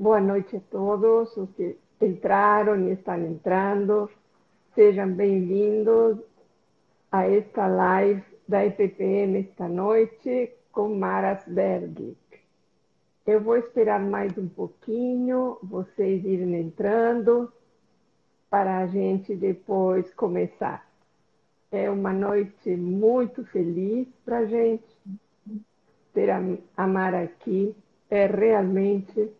[0.00, 4.08] Boa noite a todos os que entraram e estão entrando.
[4.74, 6.16] Sejam bem-vindos
[7.12, 12.16] a esta live da EPPM esta noite com Maras Berg.
[13.26, 17.52] Eu vou esperar mais um pouquinho, vocês irem entrando,
[18.48, 20.88] para a gente depois começar.
[21.70, 24.96] É uma noite muito feliz para a gente
[26.14, 27.76] ter a, Mara aqui.
[28.08, 29.30] É realmente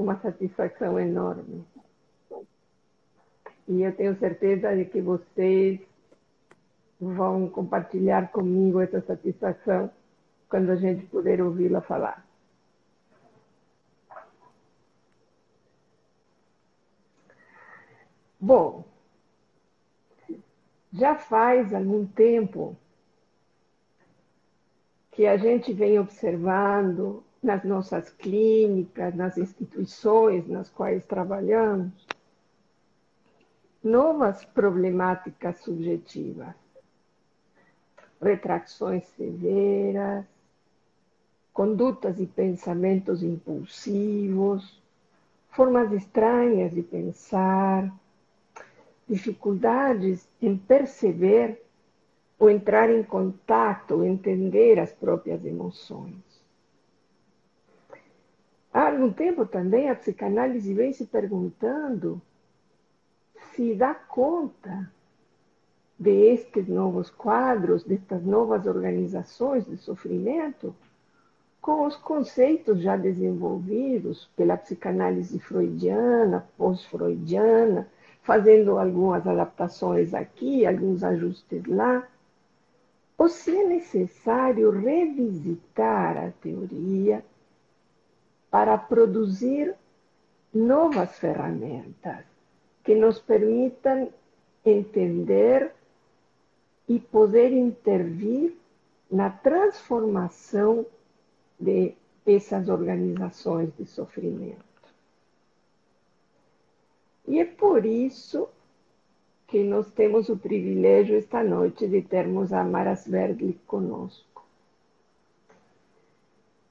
[0.00, 1.64] uma satisfação enorme.
[3.68, 5.80] E eu tenho certeza de que vocês
[6.98, 9.90] vão compartilhar comigo essa satisfação
[10.48, 12.26] quando a gente puder ouvi-la falar.
[18.40, 18.84] Bom,
[20.92, 22.74] já faz algum tempo
[25.12, 32.06] que a gente vem observando nas nossas clínicas, nas instituições nas quais trabalhamos,
[33.82, 36.54] novas problemáticas subjetivas,
[38.20, 40.26] retrações severas,
[41.52, 44.80] condutas e pensamentos impulsivos,
[45.50, 47.90] formas estranhas de pensar,
[49.08, 51.62] dificuldades em perceber
[52.38, 56.29] ou entrar em contato, entender as próprias emoções.
[58.90, 62.20] Algum tempo também a psicanálise vem se perguntando
[63.52, 64.90] se dá conta
[65.96, 70.74] destes novos quadros, destas novas organizações de sofrimento,
[71.62, 77.86] com os conceitos já desenvolvidos pela psicanálise freudiana, pós-freudiana,
[78.24, 82.08] fazendo algumas adaptações aqui, alguns ajustes lá,
[83.16, 87.24] ou se é necessário revisitar a teoria
[88.50, 89.74] para produzir
[90.52, 92.24] novas ferramentas
[92.82, 94.12] que nos permitam
[94.64, 95.72] entender
[96.88, 98.56] e poder intervir
[99.10, 100.84] na transformação
[101.58, 101.94] de
[102.26, 104.64] essas organizações de sofrimento.
[107.26, 108.48] E é por isso
[109.46, 114.29] que nós temos o privilégio esta noite de termos a Mara Sverdlik conosco.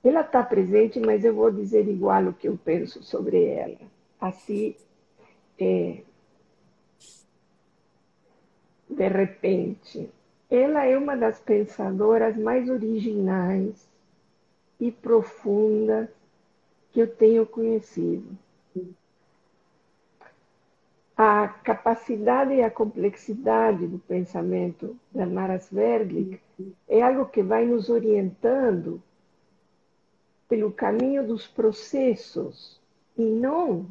[0.04, 3.78] Ela está presente, mas eu vou dizer igual o que eu penso sobre ela.
[4.20, 4.76] Assim,
[5.60, 6.02] é,
[8.90, 10.10] de repente,
[10.50, 13.88] ela é uma das pensadoras mais originais
[14.80, 16.10] e profundas
[16.92, 18.38] que eu tenho conhecido
[21.22, 26.40] a capacidade e a complexidade do pensamento da Mara Sverdlik
[26.88, 29.04] é algo que vai nos orientando
[30.50, 32.82] pelo caminho dos processos
[33.16, 33.86] e não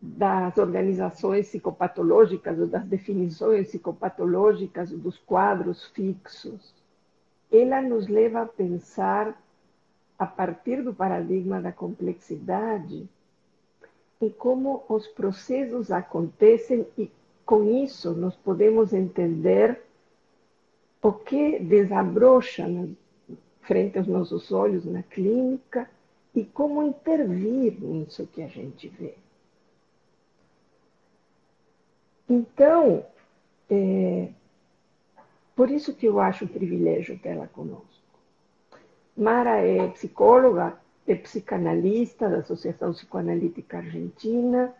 [0.00, 6.74] das organizações psicopatológicas ou das definições psicopatológicas ou dos quadros fixos.
[7.52, 9.40] Ela nos leva a pensar,
[10.18, 13.08] a partir do paradigma da complexidade,
[14.20, 17.10] e como os processos acontecem e
[17.44, 19.82] com isso nós podemos entender
[21.02, 22.66] o que desabrocha
[23.66, 25.90] frente aos nossos olhos na clínica
[26.34, 29.14] e como intervir nisso que a gente vê.
[32.28, 33.04] Então,
[33.70, 34.28] é,
[35.54, 37.86] por isso que eu acho um privilégio tê-la conosco.
[39.16, 44.74] Mara é psicóloga é psicanalista da Associação Psicoanalítica Argentina.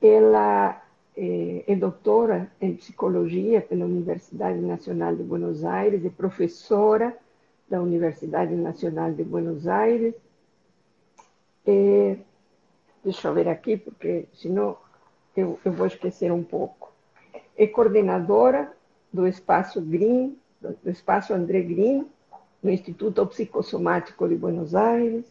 [0.00, 0.82] Ela
[1.16, 7.16] é, é doutora em psicologia pela Universidade Nacional de Buenos Aires, é professora
[7.72, 10.14] da Universidade Nacional de Buenos Aires.
[13.02, 14.76] Deixa eu ver aqui, porque senão
[15.34, 16.92] eu, eu vou esquecer um pouco.
[17.56, 18.70] É coordenadora
[19.10, 22.06] do Espaço Green, do Espaço André Green,
[22.62, 25.24] no Instituto Psicossomático de Buenos Aires,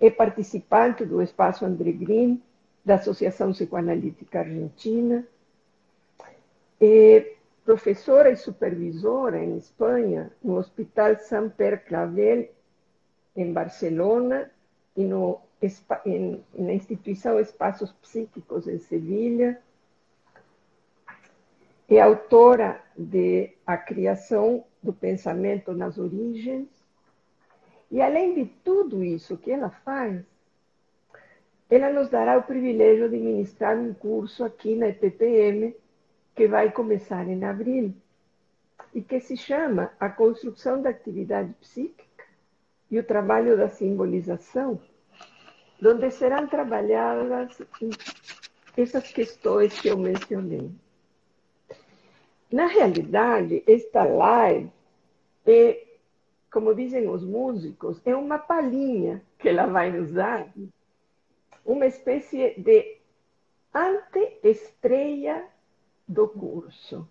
[0.00, 2.42] é participante do Espaço André Green,
[2.82, 5.26] da Associação Psicoanalítica Argentina,
[7.66, 12.48] professora e supervisora em Espanha, no Hospital Sant Pere Clavel,
[13.34, 14.48] em Barcelona,
[14.96, 15.40] e no,
[16.06, 19.60] em, na instituição Espaços Psíquicos em Sevilha.
[21.88, 26.68] É autora de A Criação do pensamento nas origens.
[27.90, 30.24] E além de tudo isso que ela faz,
[31.68, 35.74] ela nos dará o privilégio de ministrar um curso aqui na EPPM,
[36.36, 37.94] que vai começar em abril,
[38.94, 42.24] e que se chama A Construção da Atividade Psíquica
[42.90, 44.78] e o Trabalho da Simbolização,
[45.82, 47.58] onde serão trabalhadas
[48.76, 50.70] essas questões que eu mencionei.
[52.52, 54.70] Na realidade, esta live
[55.46, 55.84] é,
[56.52, 60.46] como dizem os músicos, é uma palhinha que ela vai nos dar,
[61.64, 62.98] uma espécie de
[63.74, 65.55] ante-estreia
[66.06, 67.08] do curso.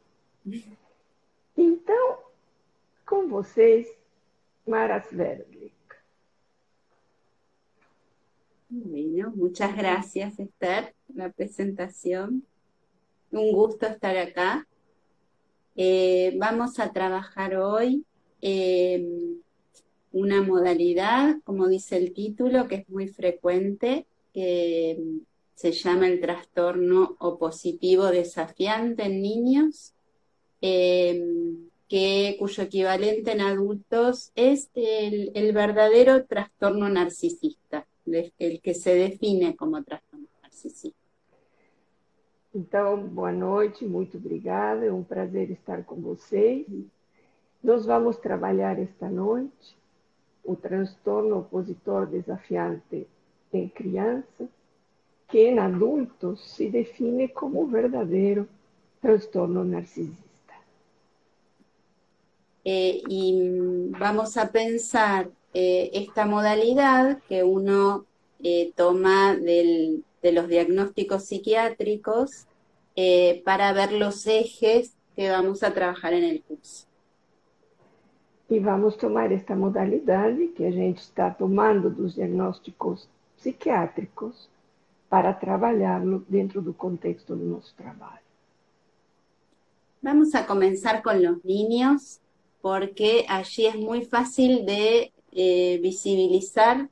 [1.58, 2.20] Então,
[3.06, 3.88] com vocês,
[4.66, 5.74] Mara Sverdlik.
[8.70, 12.44] Bueno, muchas gracias Esther por la presentación.
[13.32, 14.68] Un gusto estar acá.
[15.76, 18.06] Eh, vamos a trabajar hoy
[18.42, 19.06] eh,
[20.12, 24.98] una modalidad, como dice el título, que es muy frecuente, que
[25.56, 29.94] se llama el trastorno opositivo desafiante en niños,
[30.62, 31.20] eh,
[31.88, 39.84] que, cuyo equivalente en adultos es el, verdadero trastorno narcisista, el que se define como
[39.84, 40.98] trastorno narcisista.
[42.54, 46.66] Então, boa noite, muito obrigada, é um prazer estar com vocês.
[47.64, 49.76] Nós vamos trabalhar esta noite
[50.46, 53.08] o transtorno opositor desafiante
[53.52, 54.48] em crianças,
[55.28, 58.48] que em adultos se define como o verdadeiro
[59.02, 60.26] transtorno narcisista.
[62.64, 63.50] Eh, y
[63.90, 68.06] vamos a pensar eh, esta modalidad que uno
[68.44, 72.48] eh, toma del, de los diagnósticos psiquiátricos
[73.44, 76.88] para ver los ejes que vamos a trabajar en el curso.
[78.50, 84.50] E vamos tomar esta modalidade que a gente está tomando dos diagnósticos psiquiátricos
[85.16, 88.28] para trabalhá-lo dentro do contexto do nosso trabalho.
[90.02, 92.20] Vamos a comenzar con los niños
[92.62, 96.90] porque allí es muy fácil de eh, visibilizar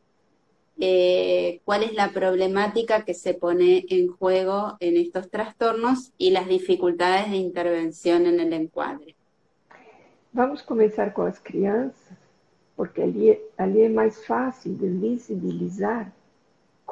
[0.79, 6.47] eh, cuál es la problemática que se pone en juego en estos trastornos y las
[6.47, 9.17] dificultades de intervención en el encuadre.
[10.31, 12.17] Vamos a comenzar con las crianças,
[12.77, 16.09] porque ali, ali é mais fácil de visibilizar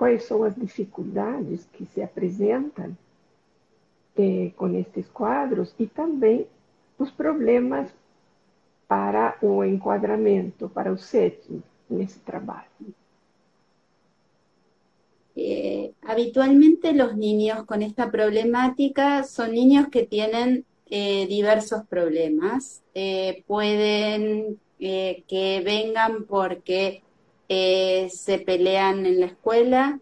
[0.02, 2.98] quais são as dificuldades que se apresentam
[4.18, 6.48] eh, com estes quadros e também
[6.98, 7.94] os problemas
[8.88, 12.66] para o enquadramento, para o setting nesse trabalho.
[15.36, 22.82] Eh, habitualmente los niños con esta problemática son niños que tienen eh, diversos problemas.
[22.96, 27.04] Eh, pueden eh, que vengan porque
[27.54, 30.00] eh, se pelean en la escuela,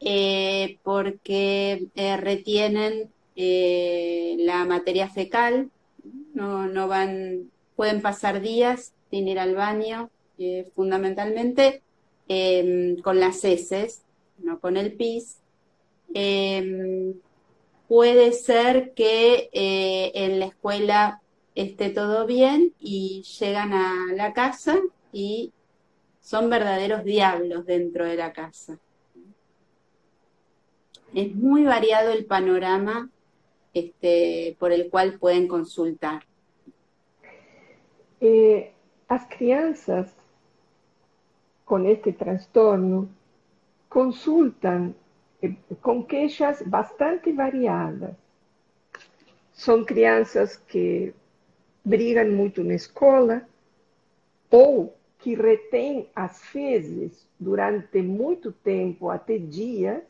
[0.00, 1.88] eh, porque
[2.20, 5.70] retienen la materia fecal,
[6.34, 11.82] no, no van pueden pasar días sin ir al baño, eh, fundamentalmente
[12.28, 14.02] em, con las heces,
[14.38, 15.38] no con el pis.
[16.14, 17.14] Em,
[17.88, 21.20] puede ser que eh, en la escuela
[21.54, 24.80] esté todo bien y llegan a la casa
[25.12, 25.52] y
[26.24, 28.78] son verdaderos diablos dentro de la casa.
[31.12, 33.10] Es muy variado el panorama
[33.74, 36.22] este, por el cual pueden consultar.
[38.22, 38.72] Eh,
[39.06, 40.14] as crianças
[41.66, 43.10] com este transtorno
[43.90, 44.94] consultam
[45.42, 48.16] eh, com queixas bastante variadas.
[49.52, 51.12] São crianças que
[51.84, 53.46] brigam muito na escola
[54.50, 60.02] ou que retêm as fezes durante muito tempo, até dias,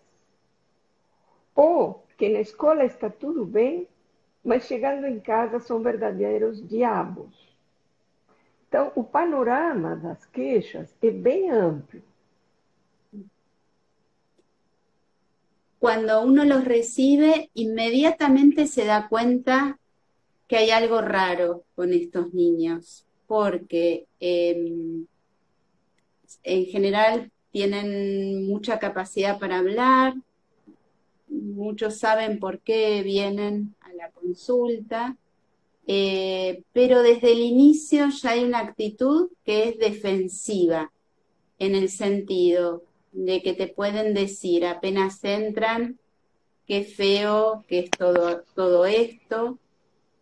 [1.55, 3.87] ou que na escola está tudo bem,
[4.45, 7.33] mas chegando em casa são verdadeiros diabos.
[8.67, 12.03] Então, o panorama das queixas é bem amplo.
[15.79, 19.79] Cuando uno los recibe, inmediatamente se da cuenta
[20.49, 25.07] que hay algo raro con estos niños, porque eh,
[26.43, 30.15] en general tienen mucha capacidad para hablar,
[31.29, 35.17] muchos saben por qué vienen a la consulta,
[35.87, 40.91] eh, pero desde el inicio ya hay una actitud que es defensiva,
[41.59, 45.99] en el sentido de que te pueden decir apenas entran,
[46.67, 49.59] qué feo que es todo, todo esto,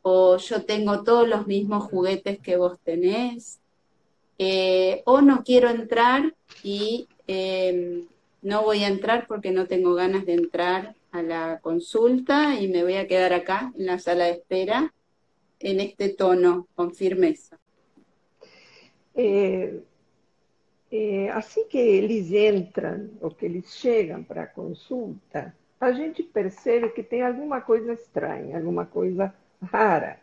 [0.02, 3.61] o yo tengo todos los mismos juguetes que vos tenés,
[4.38, 8.06] eh, o no quiero entrar y em,
[8.42, 12.82] no voy a entrar porque no tengo ganas de entrar a la consulta y me
[12.82, 14.92] voy a quedar acá en la sala de espera
[15.61, 17.56] en este tono, con firmeza?
[19.14, 19.75] É,
[20.90, 26.90] é, assim que eles entram ou que eles chegam para a consulta, a gente percebe
[26.90, 30.19] que tem alguma coisa estranha, alguma coisa rara.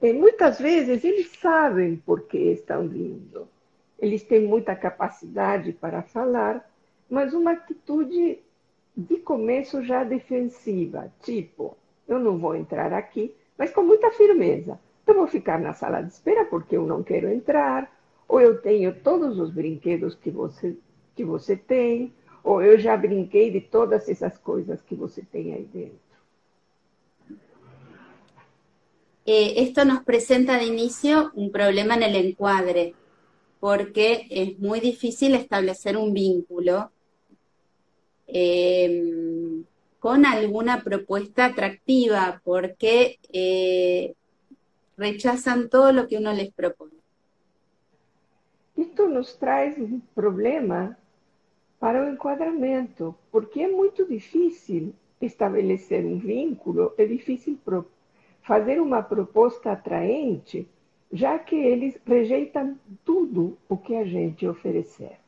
[0.00, 3.48] E muitas vezes eles sabem por que estão vindo.
[3.98, 6.68] Eles têm muita capacidade para falar,
[7.10, 8.38] mas uma atitude
[8.96, 14.78] de começo já defensiva, tipo, eu não vou entrar aqui, mas com muita firmeza.
[15.06, 17.90] Eu vou ficar na sala de espera porque eu não quero entrar,
[18.28, 20.76] ou eu tenho todos os brinquedos que você,
[21.14, 22.12] que você tem,
[22.44, 26.07] ou eu já brinquei de todas essas coisas que você tem aí dentro.
[29.30, 32.94] Eh, esto nos presenta de inicio un problema en el encuadre,
[33.60, 36.90] porque es muy difícil establecer un vínculo
[38.26, 39.62] eh,
[39.98, 44.14] con alguna propuesta atractiva, porque eh,
[44.96, 46.94] rechazan todo lo que uno les propone.
[48.78, 50.96] Esto nos trae un problema
[51.78, 57.58] para o enquadramento, porque é muito difícil estabelecer um vínculo, é difícil
[58.48, 60.66] fazer uma proposta atraente,
[61.12, 65.18] já que eles rejeitam tudo o que a gente oferecer.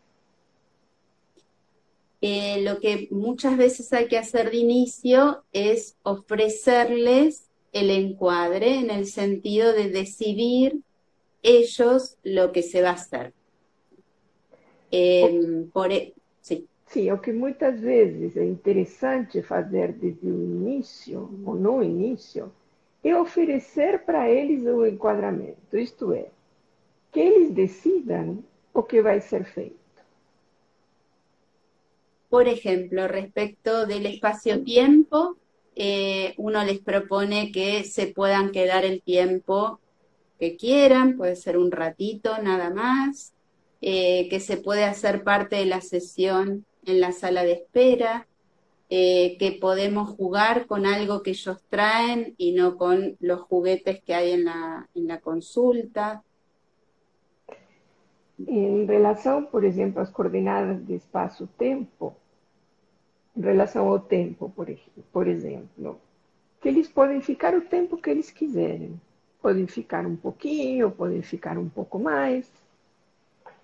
[2.23, 8.91] Eh, lo que muchas veces hay que hacer de inicio es ofrecerles el encuadre en
[8.91, 10.81] el sentido de decidir
[11.43, 13.35] ellos lo que se va a hacer.
[14.91, 15.91] Eh, por,
[16.41, 16.67] Sim.
[16.87, 22.51] Sim, o que muitas vezes é interessante fazer desde o início, ou no início,
[23.03, 26.27] é oferecer para eles o enquadramento, isto é,
[27.11, 29.79] que eles decidam o que vai ser feito.
[32.29, 35.37] Por ejemplo, respecto del espacio-tiempo,
[35.75, 39.81] eh, uno les propone que se puedan quedar el tiempo
[40.39, 43.33] que quieran, puede ser un ratito nada más,
[43.81, 48.29] eh, que se puede hacer parte de la sesión en la sala de espera,
[48.93, 54.15] eh, que podemos jugar con algo que ellos traen y no con los juguetes que
[54.15, 56.25] hay en la, en la consulta.
[58.49, 62.17] Em relação, por exemplo, às coordenadas de espaço-tempo,
[63.37, 64.67] em relação ao tempo, por,
[65.13, 66.01] por exemplo,
[66.61, 69.01] que eles podem ficar o tempo que eles quiserem.
[69.41, 72.51] Podem ficar um pouquinho, podem ficar um pouco mais.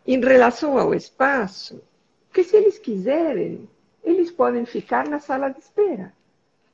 [0.07, 1.83] Em relação ao espaço,
[2.33, 3.69] que se eles quiserem,
[4.07, 6.13] eles podem ficar na sala de espera.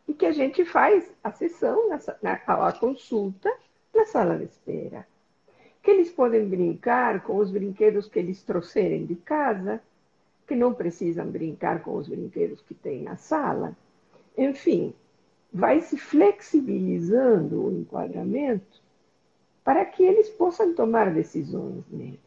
[0.07, 1.89] E que a gente faz a sessão,
[2.47, 3.51] a consulta
[3.95, 5.07] na sala de espera.
[5.83, 9.81] Que eles podem brincar com os brinquedos que eles trouxerem de casa,
[10.47, 13.75] que não precisam brincar com os brinquedos que tem na sala.
[14.37, 14.93] Enfim,
[15.51, 18.83] vai se flexibilizando o enquadramento
[19.65, 22.21] para que eles possam tomar decisões nele.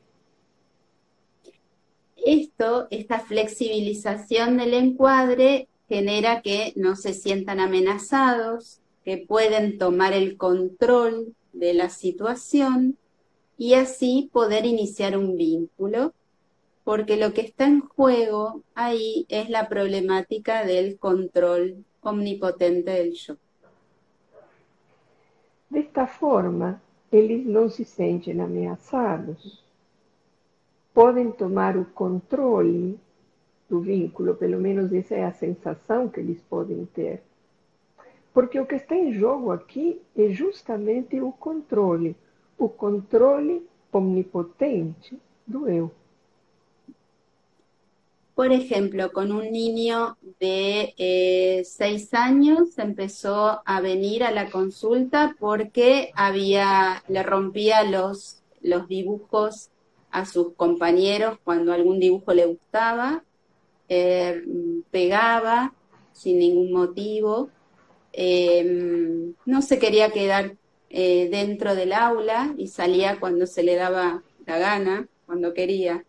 [2.15, 10.37] Esto, esta flexibilización del encuadre genera que no se sientan amenazados, que pueden tomar el
[10.37, 12.97] control de la situación
[13.57, 16.13] y así poder iniciar un vínculo,
[16.83, 23.37] porque lo que está en juego ahí es la problemática del control omnipotente del yo.
[25.69, 26.81] De esta forma,
[27.11, 29.64] eles não se sentem ameaçados,
[30.95, 32.97] podem tomar o controle
[33.69, 37.21] do vínculo, pelo menos essa é a sensação que eles podem ter.
[38.33, 42.15] Porque o que está em jogo aqui é justamente o controle,
[42.57, 45.91] o controle omnipotente do eu.
[48.33, 55.35] Por ejemplo, con un niño de eh, seis años empezó a venir a la consulta
[55.39, 56.11] porque
[57.07, 59.71] le rompía los dibujos
[60.15, 63.21] a sus compañeros cuando algún dibujo le gustaba,
[63.89, 64.41] eh,
[64.89, 65.73] pegaba
[66.13, 67.49] sin ningún motivo,
[68.13, 70.55] em, no se quería quedar
[70.89, 76.05] eh, dentro del aula y salía cuando se le daba la gana, cuando quería.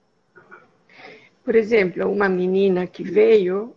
[1.45, 3.75] Por ejemplo, una menina que veio,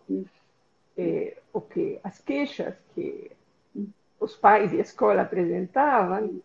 [0.95, 3.31] eh, o que as queixas que
[4.19, 6.39] os pais e a escola apresentavam,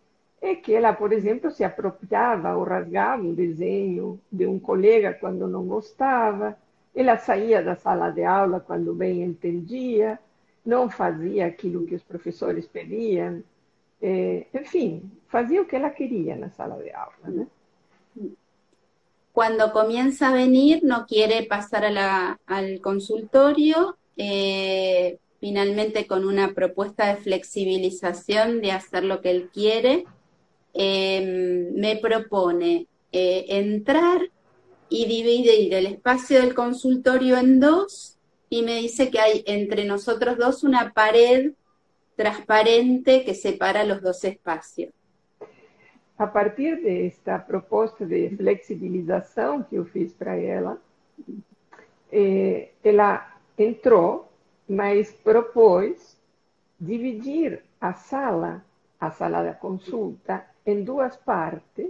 [0.45, 5.47] é que ela, por exemplo, se apropriava ou rasgava um desenho de um colega quando
[5.47, 6.57] não gostava,
[6.95, 10.19] ela saía da sala de aula quando bem entendia,
[10.65, 13.43] não fazia aquilo que os professores pediam,
[14.01, 17.15] é, enfim, fazia o que ela queria na sala de aula.
[17.23, 17.47] Né?
[19.33, 26.53] Cuando comienza a venir, no quiere pasar a la, al consultorio, eh, finalmente con una
[26.53, 30.05] propuesta de flexibilización de hacer lo que él quiere,
[30.77, 34.19] Em, me propone eh, entrar
[34.89, 38.17] y dividir el espacio del consultorio en dos
[38.49, 41.53] y me dice que hay entre nosotros dos una pared
[42.17, 44.91] transparente que separa los dos espacios.
[46.17, 50.77] A partir de esta propuesta de flexibilización que yo fiz para ella,
[52.11, 54.27] eh, ela entrou,
[54.67, 56.17] mas propôs
[56.77, 58.63] dividir a sala,
[58.99, 61.89] a sala da consulta, em duas partes,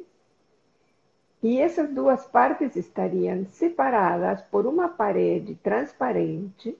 [1.41, 6.77] e essas duas partes estariam separadas por uma parede transparente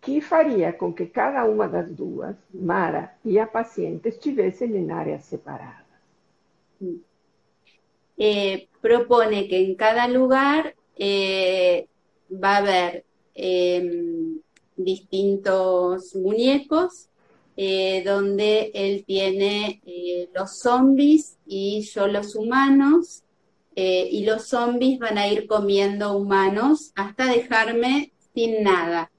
[0.00, 5.24] que faria com que cada uma das duas, Mara e a paciente, estivessem em áreas
[5.24, 5.82] separadas.
[8.18, 11.86] Eh, propone que en cada lugar eh,
[12.42, 13.04] a haber
[13.34, 14.40] em,
[14.76, 17.08] distintos muñecos
[17.54, 23.24] eh, donde él tiene eh, los zombies y yo los humanos,
[23.76, 29.10] eh, y los zombies van a ir comiendo humanos hasta dejarme sin nada.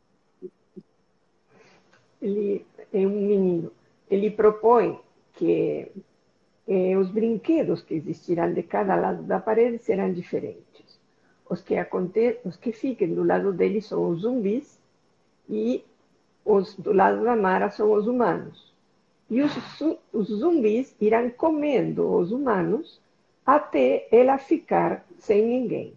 [2.21, 3.71] Ele é um menino.
[4.09, 4.99] Ele propõe
[5.33, 5.91] que
[6.97, 10.99] os brinquedos que existirão de cada lado da parede serão diferentes.
[11.49, 11.75] Os que,
[12.45, 14.79] os que fiquem do lado dele são os zumbis
[15.49, 15.83] e
[16.45, 18.73] os do lado da Mara são os humanos.
[19.29, 19.51] E os,
[20.11, 23.01] os zumbis irão comendo os humanos
[23.45, 25.93] até ela ficar sem ninguém.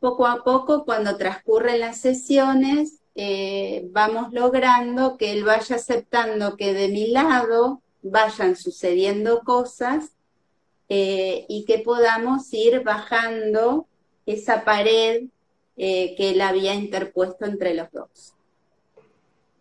[0.00, 6.72] Poco a poco, cuando transcurren las sesiones, eh, vamos logrando que él vaya aceptando que
[6.72, 10.12] de mi lado vayan sucediendo cosas
[10.88, 13.86] eh, y que podamos ir bajando
[14.24, 15.28] esa pared
[15.82, 18.34] eh, que él había interpuesto entre los dos.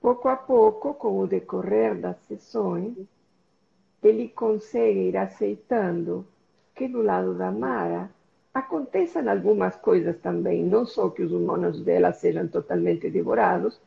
[0.01, 2.97] Poco a poco, con el decorrer das sessões,
[4.03, 6.25] ele consegue ir aceitando
[6.75, 8.11] que do lado da Mara
[8.53, 13.79] aconteçam algumas coisas também, não só que os humanos dela sejam totalmente devorados,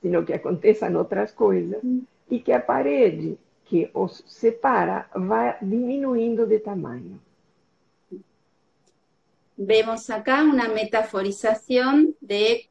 [0.00, 1.82] sino que aconteçam outras coisas,
[2.30, 7.18] e que a parede que os separa va disminuyendo de tamaño.
[9.62, 12.70] Vemos acá una metaforización de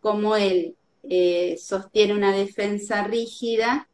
[0.00, 3.86] cómo él eh, sostiene una defensa rígida,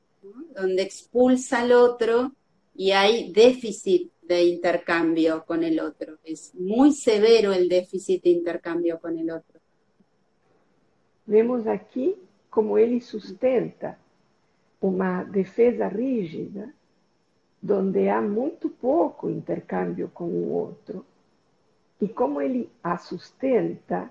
[0.54, 2.30] donde expulsa al otro
[2.72, 6.18] y hay déficit de intercambio con el otro.
[6.22, 9.58] Es muy severo el déficit de intercambio con el otro.
[11.26, 12.14] Vemos aquí
[12.48, 13.98] cómo él sustenta
[14.80, 16.72] uma defesa rígida,
[17.68, 21.04] onde há muito pouco intercâmbio com o outro,
[22.00, 24.10] e como ele a sustenta,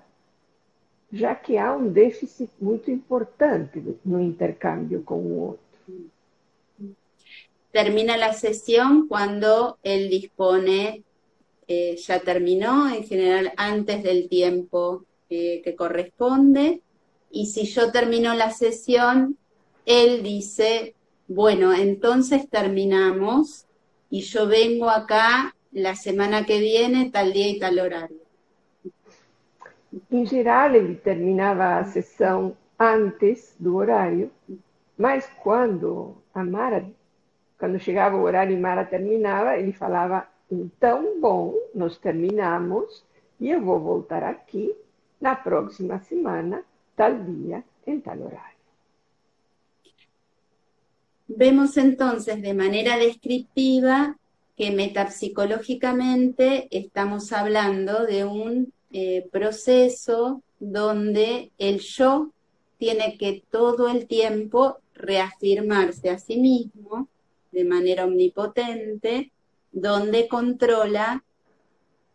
[1.12, 5.66] já que há um déficit muito importante no intercâmbio com o outro.
[7.70, 11.04] Termina a sessão quando ele dispone,
[11.68, 16.80] eh, ya terminó, en general antes del tiempo eh, que corresponde,
[17.30, 19.36] y si yo termino la sesión,
[19.84, 20.94] él dice,
[21.28, 23.66] bueno, entonces terminamos
[24.10, 28.16] y yo vengo acá la semana que viene, tal día y tal horario.
[30.10, 34.30] Em geral, ele terminava a sessão antes do horário,
[34.96, 36.86] mas quando a Mara,
[37.58, 43.04] quando chegava o horário e Mara terminava, ele falava: então, bom, nós terminamos
[43.38, 44.74] e eu vou voltar aqui
[45.20, 46.64] na próxima semana,
[46.96, 48.56] tal dia, em tal horário.
[51.28, 54.14] Vemos entonces de manera descriptiva
[54.56, 62.30] que metapsicológicamente estamos hablando de un eh, proceso donde el yo
[62.78, 67.08] tiene que todo el tiempo reafirmarse a sí mismo
[67.52, 69.30] de manera omnipotente,
[69.72, 71.22] donde controla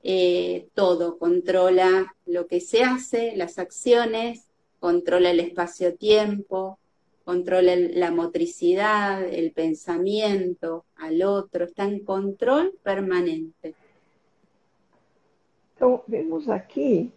[0.04, 4.48] eh, todo, controla lo que se hace, las acciones,
[4.80, 6.80] controla el espacio-tiempo,
[7.32, 13.74] controla la motricidad, el pensamiento al otro, está en control permanente.
[15.74, 17.10] Então, vemos aqui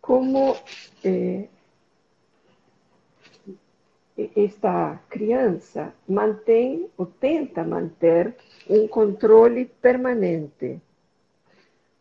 [0.00, 0.56] como
[1.04, 1.48] eh,
[4.34, 8.34] esta criança mantém ou tenta manter
[8.68, 10.80] um controle permanente,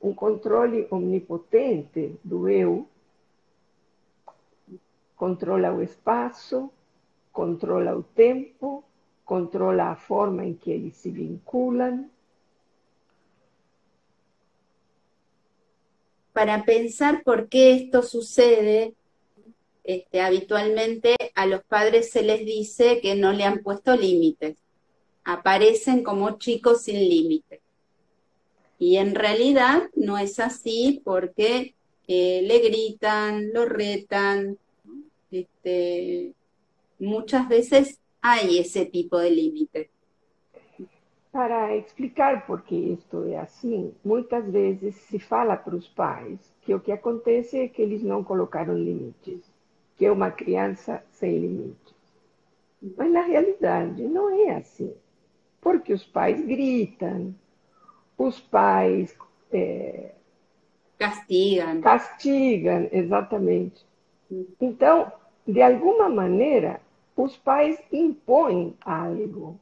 [0.01, 2.87] um controle omnipotente do eu
[5.23, 6.69] controla o espaço,
[7.31, 8.83] controla o tempo,
[9.23, 12.09] controla a forma em que eles se vinculam.
[16.33, 18.95] Para pensar por qué esto sucede,
[19.85, 24.57] este, habitualmente a los padres se les dice que no le han puesto límites.
[25.23, 27.61] Aparecen como chicos sin límites.
[28.77, 31.75] Y en realidad no es así porque
[32.09, 34.57] eh, le gritan, lo retan.
[35.33, 36.33] Este,
[36.99, 39.89] muchas veces hay ese tipo de límite.
[41.31, 46.75] Para explicar por que isto é assim, muitas vezes se fala para os pais que
[46.75, 49.41] o que acontece é que eles não colocaram limites,
[49.97, 51.95] que é uma criança sem limites.
[52.95, 54.93] Mas na realidade não é assim,
[55.59, 57.33] porque os pais gritam,
[58.15, 59.17] os pais
[59.51, 60.11] é,
[60.99, 61.81] castigam.
[61.81, 63.83] Castigam, exatamente.
[64.61, 65.11] Então,
[65.45, 66.81] de alguma maneira,
[67.15, 69.59] os pais impõem algo.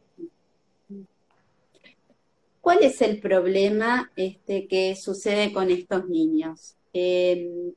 [2.62, 6.76] ¿Cuál es el problema este, que sucede con estos niños?
[6.94, 7.74] Eh,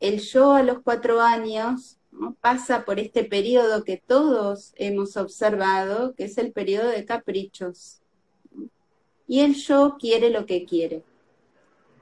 [0.00, 1.98] el yo a los cuatro años
[2.40, 8.00] pasa por este periodo que todos hemos observado, que es el periodo de caprichos.
[9.28, 11.02] Y el yo quiere lo que quiere.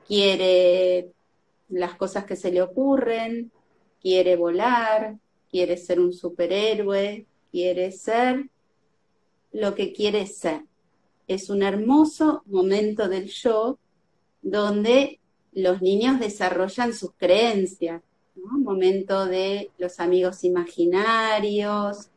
[0.06, 1.10] Quiere
[1.68, 3.50] las cosas que se le ocurren,
[4.00, 5.16] quiere volar,
[5.54, 8.50] quiere ser un superhéroe, quiere ser
[9.52, 10.62] lo que quiere ser.
[11.28, 13.78] Es un hermoso momento del yo
[14.42, 15.20] donde
[15.52, 18.02] los niños desarrollan sus creencias,
[18.34, 22.08] momento de los amigos imaginarios,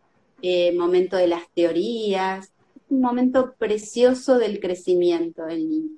[0.41, 2.51] eh, momento de las teorías,
[2.89, 5.95] un momento precioso del crecimiento del niño.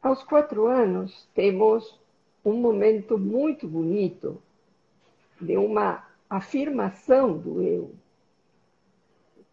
[0.00, 1.28] A los cuatro años
[2.44, 4.40] un momento muy bonito
[5.40, 7.90] de una afirmación do eu.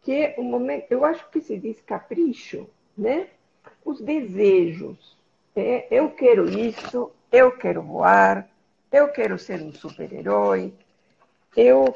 [0.01, 3.27] que o momento, eu acho que se diz capricho, né?
[3.83, 5.17] Os desejos.
[5.55, 8.49] É, eu quero isso, eu quero voar,
[8.91, 10.73] eu quero ser um super-herói,
[11.55, 11.95] eu,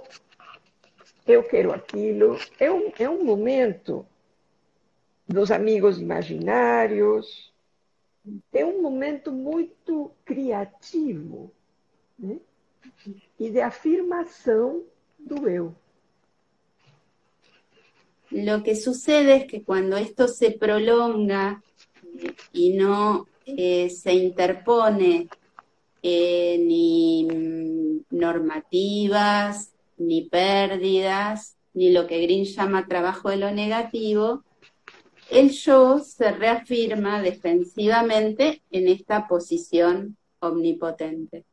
[1.25, 2.37] eu quero aquilo.
[2.59, 4.05] É um, é um momento
[5.27, 7.52] dos amigos imaginários,
[8.53, 11.51] é um momento muito criativo
[12.17, 12.39] né?
[13.39, 14.83] e de afirmação
[15.19, 15.75] do eu.
[18.31, 21.61] Lo que sucede es que cuando esto se prolonga
[22.51, 25.27] y no eh, se interpone
[26.01, 27.27] eh, ni
[28.09, 34.43] normativas, ni pérdidas, ni lo que Green llama trabajo de lo negativo,
[35.29, 41.45] el yo se reafirma defensivamente en esta posición omnipotente.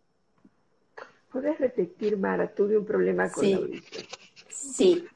[1.30, 2.52] ¿Puedes repetir, Mara?
[2.52, 3.52] Tuve un problema con sí.
[3.52, 3.60] la
[4.48, 5.06] Sí,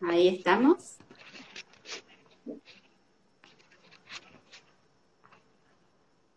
[0.00, 0.96] Ahí estamos.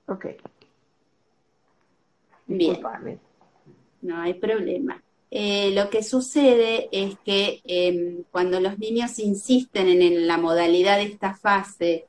[0.07, 0.25] Ok.
[2.45, 2.81] Bien.
[4.01, 5.01] No hay problema.
[5.35, 11.05] Eh, lo que sucede es que em, cuando los niños insisten en, la modalidad de
[11.05, 12.05] esta fase,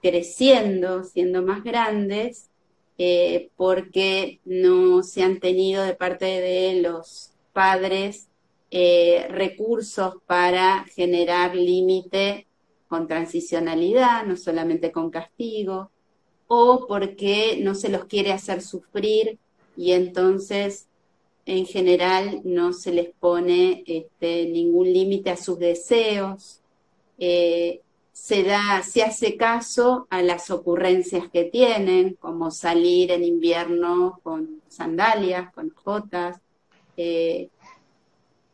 [0.00, 2.50] creciendo, siendo más grandes,
[2.96, 8.28] eh, porque no se han tenido de parte de los padres
[8.70, 12.46] eh, recursos para generar límite
[12.86, 15.90] con transicionalidad, no solamente con castigo,
[16.46, 19.38] o porque no se los quiere hacer sufrir
[19.76, 20.86] y entonces
[21.46, 26.60] en general no se les pone este, ningún límite a sus deseos.
[27.18, 27.80] Eh,
[28.12, 34.62] se da, se hace caso a las ocurrencias que tienen, como salir en invierno con
[34.68, 36.40] sandalias, con jotas,
[36.96, 37.48] eh,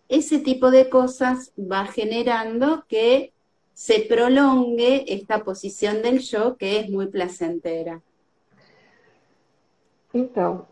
[0.09, 3.33] ese tipo de cosas va generando que
[3.75, 8.03] se prolongue esta posición del yo que es muy placentera.
[10.13, 10.67] Então,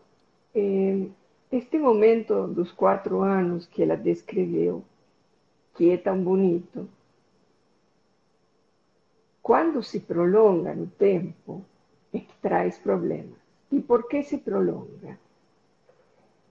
[0.53, 1.09] eh,
[1.51, 4.83] este momento dos quatro anos que ela descreveu,
[5.75, 6.87] que é tão bonito,
[9.41, 11.65] quando se prolonga no tempo,
[12.13, 13.39] é que traz problemas.
[13.71, 15.17] E por que se prolonga?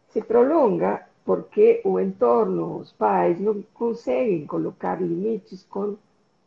[0.09, 5.97] Se prolonga porque o entorno, os pais, não conseguem colocar limites com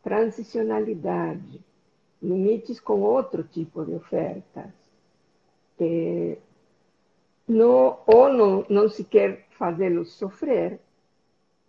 [0.02, 1.60] transicionalidade,
[2.20, 4.72] limites com outro tipo de ofertas.
[5.78, 6.36] É,
[7.48, 10.80] não, ou não, não se quer fazê-los sofrer,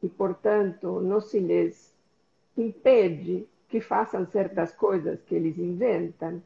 [0.02, 1.94] e, portanto, não se lhes
[2.58, 6.44] impede que façam certas coisas que eles inventam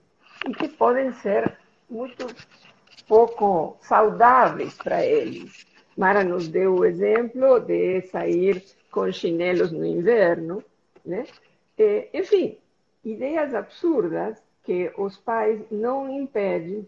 [0.48, 1.58] e que podem ser
[1.90, 2.28] muito
[3.08, 5.66] pouco saudáveis para eles.
[5.98, 10.63] Mara nos deu o exemplo de sair com chinelos no inverno,
[11.04, 11.26] né?
[11.78, 12.58] E, enfim,
[13.04, 16.88] ideias absurdas que os pais não impedem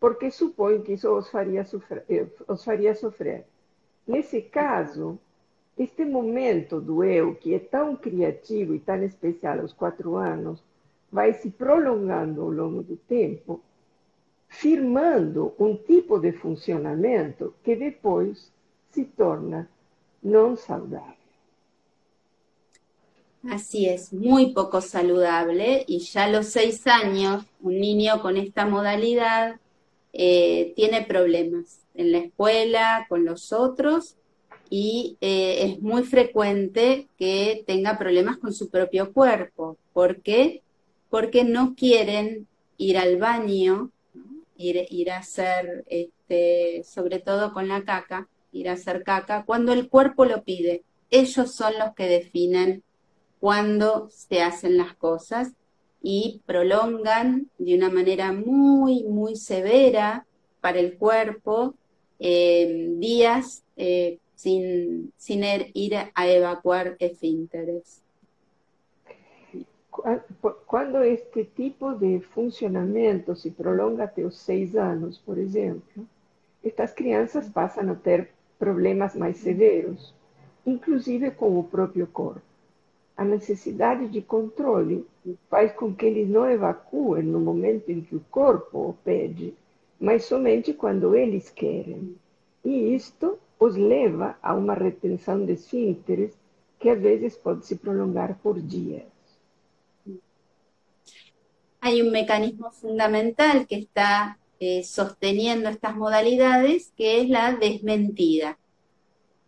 [0.00, 2.04] porque supõem que isso os faria sofrer.
[2.08, 3.44] Eh, os faria.
[4.06, 5.18] Nesse caso,
[5.76, 10.62] este momento do eu, que é tão criativo e tão especial aos quatro anos,
[11.10, 13.60] vai se prolongando ao longo do tempo,
[14.48, 18.50] firmando um tipo de funcionamento que depois
[18.90, 19.68] se torna
[20.22, 21.18] não saudável.
[23.44, 28.66] Así es, muy poco saludable y ya a los seis años un niño con esta
[28.66, 29.60] modalidad
[30.20, 34.16] eh, tiene problemas en la escuela, con los otros
[34.68, 39.78] y eh, es muy frecuente que tenga problemas con su propio cuerpo.
[39.92, 40.62] ¿Por qué?
[41.08, 43.92] Porque no quieren ir al baño,
[44.56, 49.72] ir, ir a hacer, este, sobre todo con la caca, ir a hacer caca, cuando
[49.72, 50.82] el cuerpo lo pide.
[51.10, 52.82] Ellos son los que definen
[53.38, 55.52] cuándo se hacen las cosas
[56.02, 60.26] y prolongan de una manera muy, muy severa
[60.60, 61.74] para el cuerpo
[62.18, 68.02] eh, días eh, sin, sin er, ir a evacuar esfínteres.
[70.66, 76.04] Cuando este tipo de funcionamiento se prolonga hasta los seis años, por ejemplo,
[76.62, 80.14] estas crianças pasan a tener problemas más severos,
[80.64, 82.47] inclusive con el propio cuerpo.
[83.18, 85.04] A necessidade de controle
[85.50, 89.54] faz com que eles não evacuem no momento em que o corpo o pede,
[90.00, 92.14] mas somente quando eles querem.
[92.64, 96.32] E isto os leva a uma retenção de esfínteres
[96.78, 99.02] que às vezes pode se prolongar por dias.
[101.80, 108.58] Hay un mecanismo fundamental que está eh, sosteniendo estas modalidades, que es la desmentida,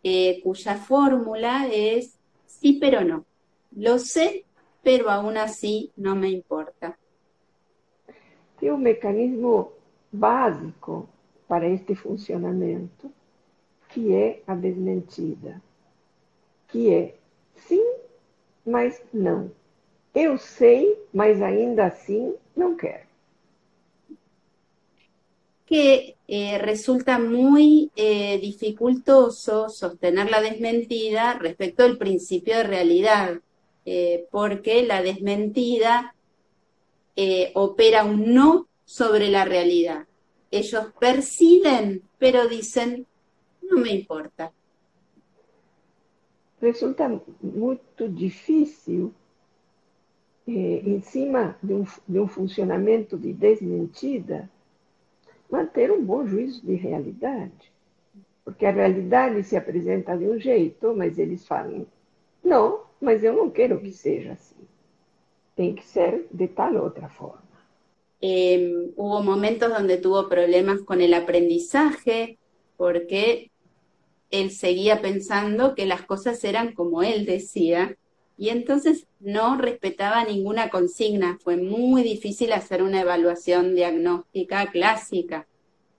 [0.03, 3.30] eh, cuya fórmula es sí pero no.
[3.73, 4.45] Lo sé,
[4.83, 6.99] pero aún así no me importa.
[8.59, 9.73] Tem um mecanismo
[10.13, 11.09] básico
[11.49, 13.11] para este funcionamento,
[13.89, 15.61] que é a desmentida,
[16.69, 17.15] que é
[17.57, 17.85] sim,
[18.65, 19.51] mas não.
[20.15, 23.09] Eu sei, mas ainda assim não quero.
[25.65, 33.41] Que eh, resulta muy eh, dificultoso sostener la desmentida respecto al principio de realidad.
[33.85, 36.15] Eh, porque la desmentida
[37.17, 40.07] eh, opera un no sobre la realidad.
[40.51, 43.07] Ellos perciben, pero dicen,
[43.63, 44.53] no me importa.
[46.61, 47.09] Resulta
[47.41, 49.13] muy difícil,
[50.47, 54.51] eh, encima de un, de un funcionamiento de desmentida,
[55.49, 57.73] manter um bom juízo de realidade.
[58.45, 61.87] Porque a realidade se apresenta de um jeito, mas eles falam,
[62.43, 64.57] não, mas eu não quero que seja así.
[65.57, 67.43] Tem que ser de tal otra forma.
[68.21, 72.39] Eh, hubo momentos donde tuvo problemas con el aprendizaje
[72.77, 73.51] porque
[74.31, 77.97] él seguía pensando que las cosas eran como él decía
[78.37, 81.39] y entonces no respetaba ninguna consigna.
[81.43, 85.47] Fue muy difícil hacer una evaluación diagnóstica clásica.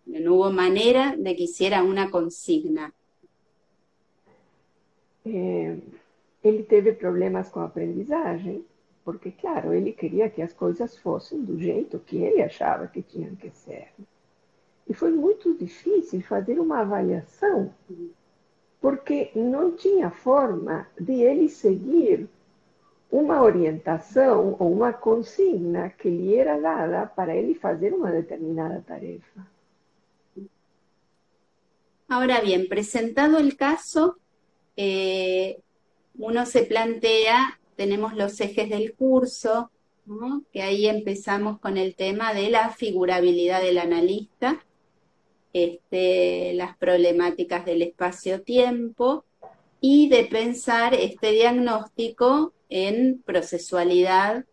[0.06, 2.94] No hubo manera de que hiciera una consigna.
[5.24, 5.80] Eh,
[6.44, 8.66] ele teve problemas com a aprendizagem,
[9.04, 13.36] porque, claro, ele queria que as coisas fossem do jeito que ele achava que tinham
[13.36, 13.90] que ser.
[14.88, 17.74] E foi muito difícil fazer uma avaliação,
[18.80, 22.28] porque não tinha forma de ele seguir
[23.12, 29.46] uma orientação ou uma consigna que lhe era dada para ele fazer uma determinada tarefa.
[32.08, 34.18] Ahora bien, presentado el caso,
[34.76, 35.60] eh,
[36.22, 39.72] uno se plantea, tenemos los ejes del curso,
[40.52, 44.64] que ahí empezamos con el tema de la figurabilidad del analista,
[45.54, 49.26] este, las problemáticas del espacio-tiempo
[49.80, 54.46] y de pensar este diagnóstico en procesualidad,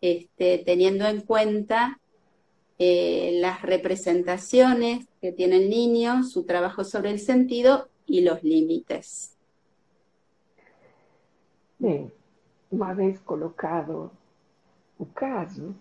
[0.00, 2.00] este, teniendo en cuenta
[2.78, 9.35] eh, las representaciones que tiene el niño, su trabajo sobre el sentido y los límites.
[11.78, 12.10] Bem,
[12.70, 14.10] uma vez colocado
[14.98, 15.74] o caso,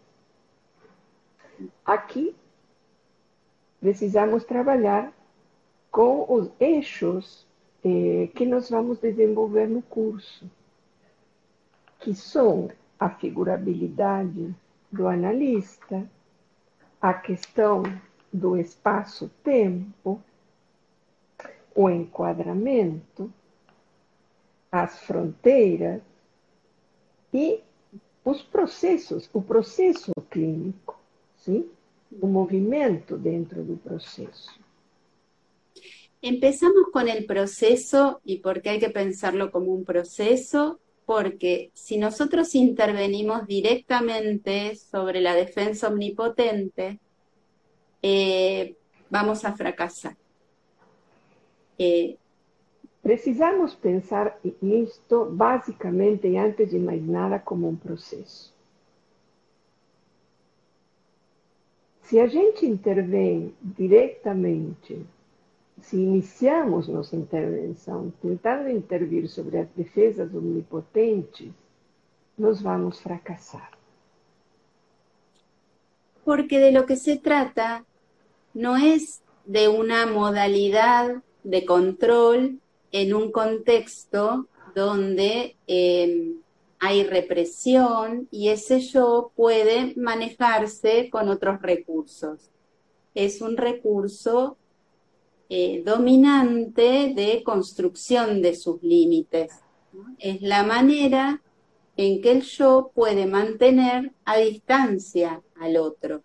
[1.86, 2.36] aqui
[3.80, 5.14] precisamos trabalhar
[5.90, 7.48] com os eixos
[7.82, 10.52] eh, que nós vamos desenvolver no curso,
[12.00, 14.54] que são a figurabilidade
[14.92, 16.06] do analista,
[17.02, 17.84] a questão
[18.34, 20.22] do espaço-tempo,
[21.74, 23.32] o enquadramento,
[24.76, 26.02] as fronteiras
[27.34, 27.62] e
[28.26, 31.00] os processos, o processo clínico,
[31.38, 31.66] sim?
[32.22, 34.52] o movimento dentro do processo.
[36.22, 42.54] Empezamos con el proceso y porque hay que pensarlo como un proceso, porque si nosotros
[42.56, 47.00] intervenimos directamente sobre la defensa omnipotente,
[48.02, 48.76] eh,
[49.10, 50.18] vamos a fracasar.
[51.78, 52.18] Eh,
[53.06, 58.52] Precisamos pensar nisto basicamente e antes de mais nada como um processo.
[62.02, 65.06] Se a gente intervém diretamente
[65.84, 71.52] se iniciamos nossa intervenção tentando intervir sobre as defesas omnipotentes,
[72.36, 73.70] nos vamos fracassar.
[76.24, 77.86] Porque de lo que se trata
[78.56, 82.60] no es de una modalidad de control
[82.92, 86.36] en un contexto donde eh,
[86.80, 92.52] hay represión y ese yo puede manejarse con otros recursos.
[93.14, 94.58] Es un recurso
[95.50, 99.54] eh, dominante de construcción de sus límites.
[100.20, 101.42] Es la manera
[101.98, 106.24] en que el yo puede mantener a distancia al otro,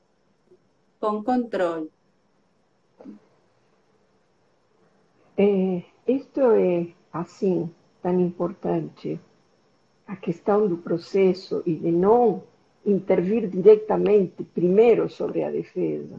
[0.98, 1.90] con control.
[5.36, 7.68] Eh, esto es así,
[8.02, 9.20] tan importante,
[10.06, 12.42] a questão do proceso y de no
[12.84, 16.16] intervir directamente primero sobre la defesa,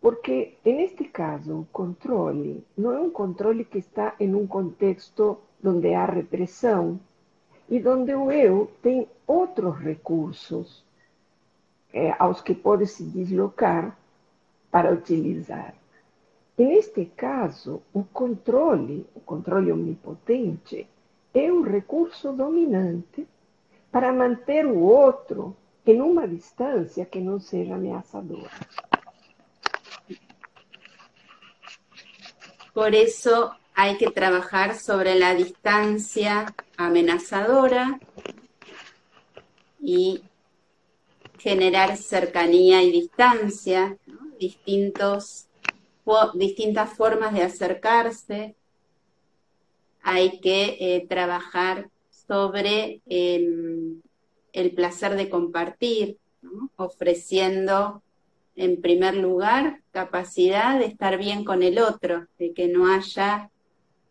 [0.00, 5.38] porque en este caso, o controle não é um controle que está em um contexto
[5.64, 7.00] onde há repressão
[7.68, 10.84] e onde o eu tem outros recursos
[11.92, 13.96] é, aos que pode se deslocar
[14.70, 15.74] para utilizar.
[16.62, 20.86] E neste caso, o controle, o controle omnipotente,
[21.34, 23.26] é um recurso dominante
[23.90, 28.48] para manter o outro em uma distância que não seja ameaçadora.
[32.72, 36.46] Por eso hay que trabajar sobre la distancia
[36.76, 37.98] amenazadora
[39.80, 40.22] y
[41.40, 43.96] generar cercanía y distancia,
[46.34, 48.56] distintas formas de acercarse.
[50.02, 54.02] Hay que eh, trabajar sobre el,
[54.74, 56.18] placer de compartir,
[56.76, 58.02] ofreciendo
[58.56, 63.50] en primer lugar, capacidad de estar bien con el otro, de que no haya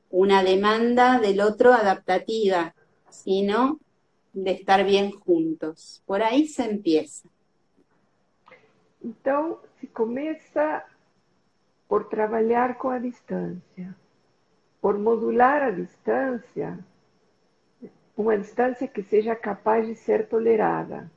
[0.10, 2.74] una demanda del otro adaptativa,
[3.10, 3.80] sino
[4.34, 6.02] de estar bien juntos.
[6.06, 7.30] Por ahí se empieza.
[9.04, 10.86] Entonces, se comienza
[11.92, 13.94] por trabajar con a distancia,
[14.80, 16.80] por modular a distancia,
[18.16, 21.12] una distancia que sea capaz de ser tolerada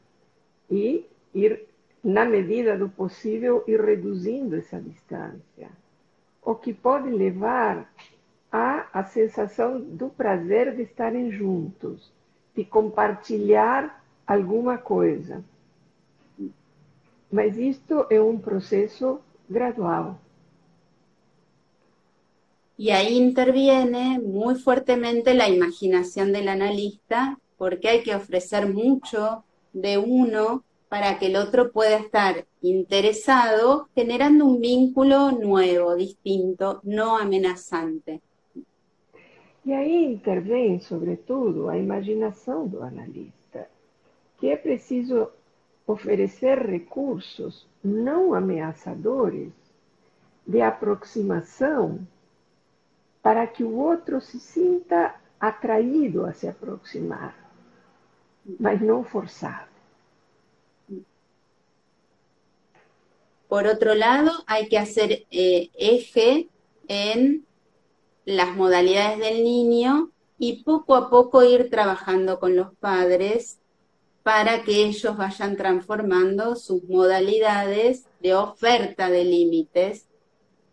[0.68, 1.68] y ir
[2.02, 5.70] na medida do possível, ir reduzindo essa distância.
[6.42, 7.88] O que pode levar
[8.50, 12.12] a a sensação do prazer de estarem juntos,
[12.52, 15.40] de compartilhar alguma coisa.
[17.30, 20.18] Mas isto é um processo gradual.
[22.76, 29.98] Y ahí interviene muy fuertemente la imaginación del analista, porque hay que ofrecer mucho de
[29.98, 38.20] uno para que el otro pueda estar interesado, generando un vínculo nuevo, distinto, no amenazante.
[39.64, 43.66] E aí intervém, sobretudo, a imaginação do analista,
[44.38, 45.30] que é preciso
[45.86, 49.52] oferecer recursos não ameaçadores
[50.46, 52.06] de aproximação
[53.24, 57.34] para que o outro se sinta atraído a se aproximar,
[58.60, 59.72] mas não forçado.
[63.48, 66.50] Por otro lado, hay que hacer eh, eje
[66.86, 67.46] en
[68.26, 73.58] las modalidades del niño y poco a poco ir trabajando con los padres
[74.22, 80.08] para que ellos vayan transformando sus modalidades de oferta de límites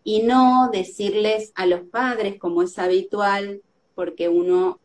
[0.04, 3.62] y no decirles a los padres como es habitual,
[3.94, 4.80] porque uno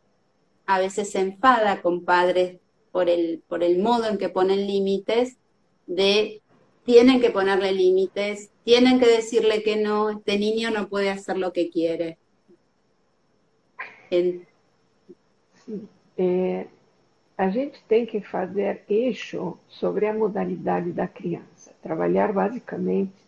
[0.65, 2.59] a veces se enfada con padres
[2.91, 5.37] por el, por el modo en que ponen límites,
[5.85, 6.41] de
[6.83, 11.51] tienen que ponerle límites, tienen que decirle que no, este niño no puede hacer lo
[11.51, 12.17] que quiere.
[14.09, 14.47] En...
[16.17, 16.65] É,
[17.37, 23.26] a gente tem que fazer eixo sobre a modalidade da criança, trabalhar basicamente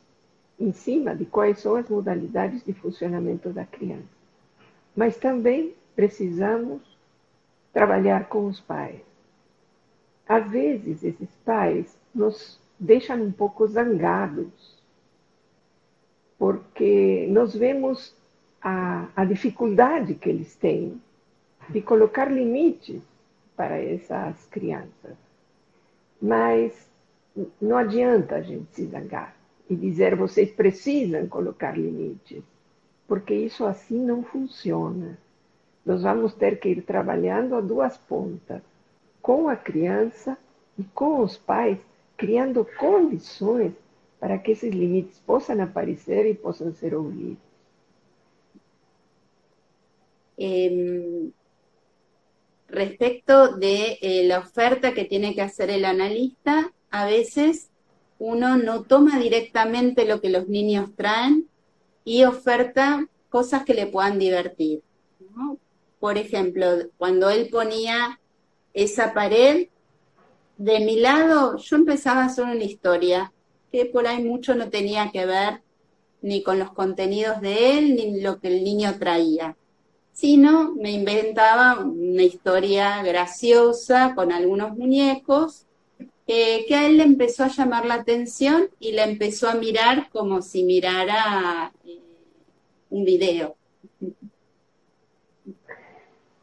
[0.60, 4.20] em cima de quais são as modalidades de funcionamento da criança.
[4.96, 6.82] Mas também precisamos
[7.72, 9.02] trabalhar com os pais.
[10.28, 14.78] Às vezes, esses pais nos deixam um pouco zangados,
[16.38, 18.16] porque nós vemos
[18.62, 21.02] a, a dificuldade que eles têm
[21.70, 23.02] de colocar limites
[23.56, 25.16] para essas crianças.
[26.22, 26.74] Mas
[27.62, 29.39] não adianta a gente se zangar
[29.70, 32.44] e dizer vocês precisam colocar limites,
[33.08, 35.18] porque isso assim não funciona.
[35.86, 38.62] Nós vamos ter que ir trabalhando a duas pontas,
[39.22, 40.38] com a criança
[40.78, 41.80] e com os pais,
[42.18, 43.74] criando condições
[44.20, 47.38] para que esses limites possam aparecer e possam ser ouvidos.
[50.38, 51.30] Eh,
[52.68, 57.70] respecto de eh, la oferta que tiene que hacer el analista, a veces
[58.20, 61.48] uno no toma directamente lo que los niños traen
[62.04, 64.84] y oferta cosas que le puedan divertir.
[66.00, 66.66] Por ejemplo,
[66.98, 68.20] cuando él ponía
[68.74, 69.70] esa pared,
[70.58, 73.32] de mi lado yo empezaba a hacer una historia
[73.72, 75.62] que por ahí mucho no tenía que ver
[76.22, 79.56] ni con los contenidos de él, ni lo que el niño traía,
[80.12, 85.66] sino me inventaba una historia graciosa con algunos muñecos
[86.32, 90.10] eh, que a él le empezó a llamar la atención y le empezó a mirar
[90.12, 91.98] como si mirara eh,
[92.92, 93.56] un video.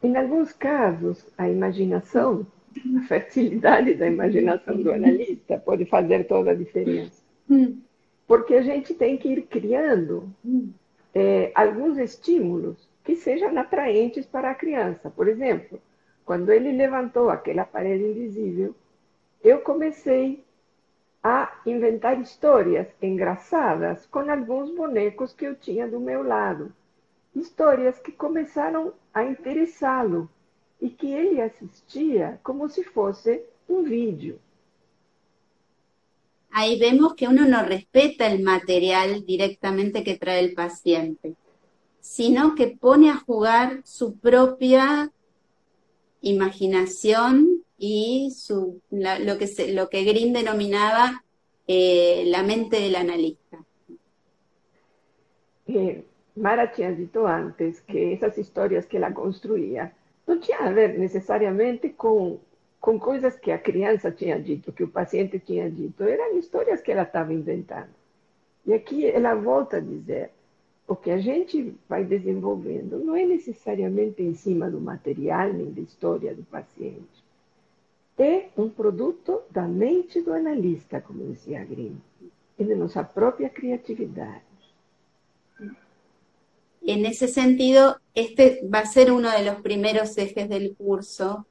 [0.03, 2.45] Em alguns casos, a imaginação,
[2.97, 7.23] a fertilidade da imaginação do analista pode fazer toda a diferença.
[8.27, 10.29] Porque a gente tem que ir criando
[11.15, 15.09] é, alguns estímulos que sejam atraentes para a criança.
[15.09, 15.79] Por exemplo,
[16.25, 18.75] quando ele levantou aquela parede invisível,
[19.43, 20.43] eu comecei
[21.23, 26.73] a inventar histórias engraçadas com alguns bonecos que eu tinha do meu lado.
[27.35, 30.29] Histórias que começaram a interessá-lo
[30.81, 34.39] e que ele assistia como se fosse um vídeo.
[36.51, 41.35] Ahí vemos que uno no respeta el material directamente que trae el paciente,
[41.99, 45.11] sino que pone a jugar su propia
[46.21, 51.23] imaginación y su, la, lo, que se, lo que Green denominaba
[51.67, 53.63] eh, la mente del analista.
[55.67, 56.03] Eh,
[56.35, 59.91] Mara tinha dito antes que essas histórias que ela construía
[60.25, 62.39] não tinha a ver necessariamente com,
[62.79, 66.91] com coisas que a criança tinha dito, que o paciente tinha dito, eram histórias que
[66.91, 67.89] ela estava inventando.
[68.65, 70.31] E aqui ela volta a dizer:
[70.87, 75.81] o que a gente vai desenvolvendo não é necessariamente em cima do material nem da
[75.81, 77.26] história do paciente.
[78.17, 81.97] É um produto da mente do analista, como dizia Grimm,
[82.57, 84.41] e de nossa própria criatividade.
[86.81, 91.45] En ese sentido, este va a ser uno de los primeros ejes del curso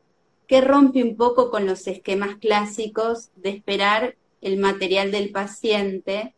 [0.48, 6.34] que rompe un poco con los esquemas clásicos de esperar el material del paciente,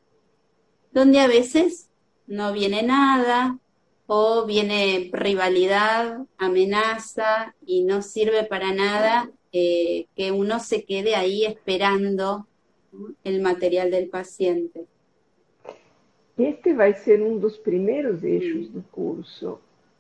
[0.93, 1.89] donde a veces
[2.27, 3.59] no viene nada
[4.07, 11.45] o viene rivalidad, amenaza y no sirve para nada eh, que uno se quede ahí
[11.45, 12.47] esperando
[13.25, 14.87] el material del paciente.
[16.37, 19.59] Este vai ser um dos primeiros eixos do curso,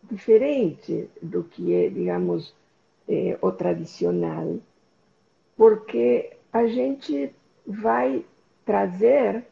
[0.08, 2.54] diferente do que é, digamos,
[3.08, 4.58] é, o tradicional,
[5.56, 7.32] porque a gente
[7.66, 8.24] vai
[8.64, 9.44] trazer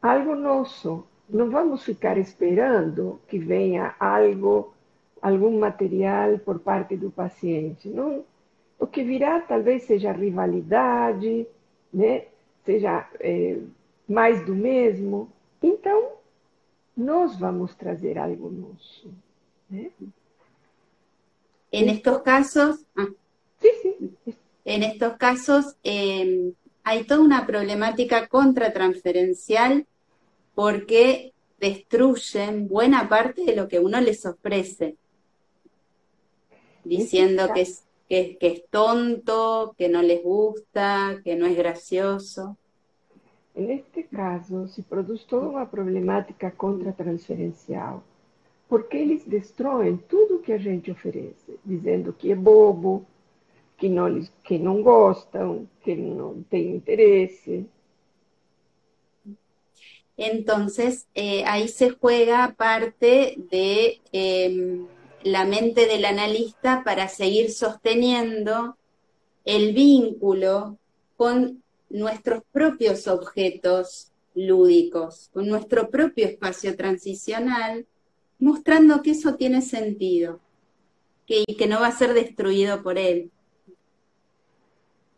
[0.00, 1.04] algo nosso.
[1.28, 4.72] Não vamos ficar esperando que venha algo,
[5.20, 7.88] algum material por parte do paciente.
[7.88, 8.24] Não,
[8.84, 11.46] o que virá talvez seja rivalidade,
[11.90, 12.26] né?
[12.66, 13.56] seja é,
[14.06, 15.32] mais do mesmo.
[15.62, 16.12] Então,
[16.94, 19.10] nós vamos trazer algo nosso.
[19.72, 19.90] ¿eh?
[21.72, 23.08] En estos casos, ah,
[23.62, 24.34] Sí, sí.
[24.66, 26.52] en estos casos eh,
[26.84, 29.86] hay toda una problemática contratransferencial
[30.54, 34.96] porque destruyen buena parte de lo que uno les ofrece,
[36.84, 42.56] diciendo que es, que, que es tonto, que no les gusta, que no es gracioso.
[43.54, 48.02] Neste caso, se produz toda uma problemática contratransferencial,
[48.68, 53.06] porque eles destroem tudo que a gente oferece, dizendo que é bobo,
[53.76, 57.64] que não, que não gostam, que não têm interesse.
[60.16, 64.86] Entonces, eh, ahí se juega parte de eh,
[65.24, 68.76] la mente del analista para seguir sosteniendo
[69.44, 70.78] el vínculo
[71.16, 77.86] con nuestros propios objetos lúdicos, con nuestro propio espacio transicional,
[78.38, 80.40] mostrando que eso tiene sentido
[81.26, 83.30] y que no va a ser destruido por él.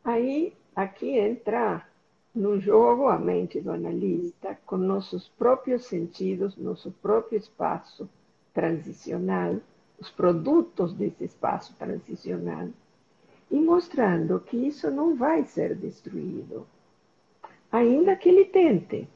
[0.05, 1.89] Aí, aqui entra
[2.33, 8.09] no jogo a mente do analista com nossos próprios sentidos, nosso próprio espaço
[8.53, 9.61] transicional,
[9.99, 12.69] os produtos desse espaço transicional,
[13.51, 16.67] e mostrando que isso não vai ser destruído,
[17.71, 19.09] ainda que ele tente.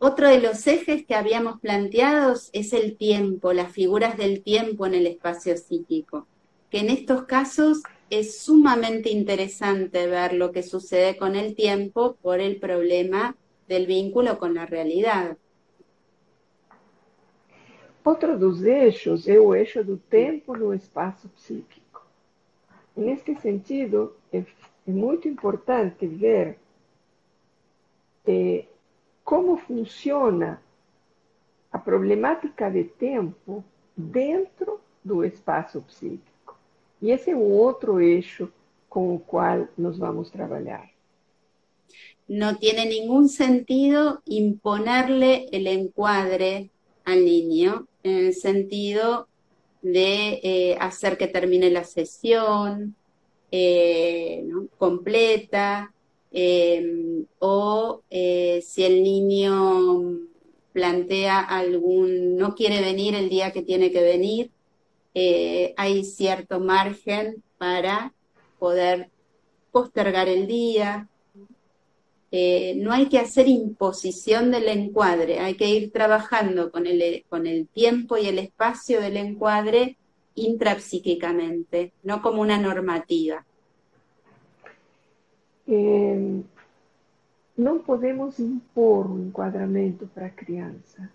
[0.00, 4.94] Otro de los ejes que habíamos planteado es el tiempo, las figuras del tiempo en
[4.94, 6.26] el espacio psíquico,
[6.70, 12.40] que en estos casos es sumamente interesante ver lo que sucede con el tiempo por
[12.40, 13.36] el problema
[13.66, 15.36] del vínculo con la realidad.
[18.08, 22.06] Outro dos eixos é o eixo do tempo no espaço psíquico.
[22.96, 26.58] Neste sentido, é, é muito importante ver
[28.26, 28.64] é,
[29.22, 30.58] como funciona
[31.70, 33.62] a problemática de tempo
[33.94, 36.56] dentro do espaço psíquico.
[37.02, 38.50] E esse é um outro eixo
[38.88, 40.88] com o qual nós vamos trabalhar.
[42.26, 46.70] No tiene ningún sentido imponerle el encuadre
[47.08, 49.28] al niño en el sentido
[49.82, 52.96] de eh, hacer que termine la sesión
[53.50, 54.46] eh,
[54.76, 55.94] completa,
[56.32, 60.18] eh, o eh, si el niño
[60.74, 64.50] plantea algún, no quiere venir el día que tiene que venir,
[65.76, 68.14] hay cierto margen para
[68.60, 69.10] poder
[69.72, 71.08] postergar el día,
[72.30, 77.46] eh, no hay que hacer imposición del encuadre, hay que ir trabajando con el, con
[77.46, 79.96] el tiempo y el espacio del encuadre
[80.34, 83.44] intrapsíquicamente, no como una normativa.
[85.66, 86.42] Eh,
[87.56, 91.10] não podemos impor um enquadramento para a criança,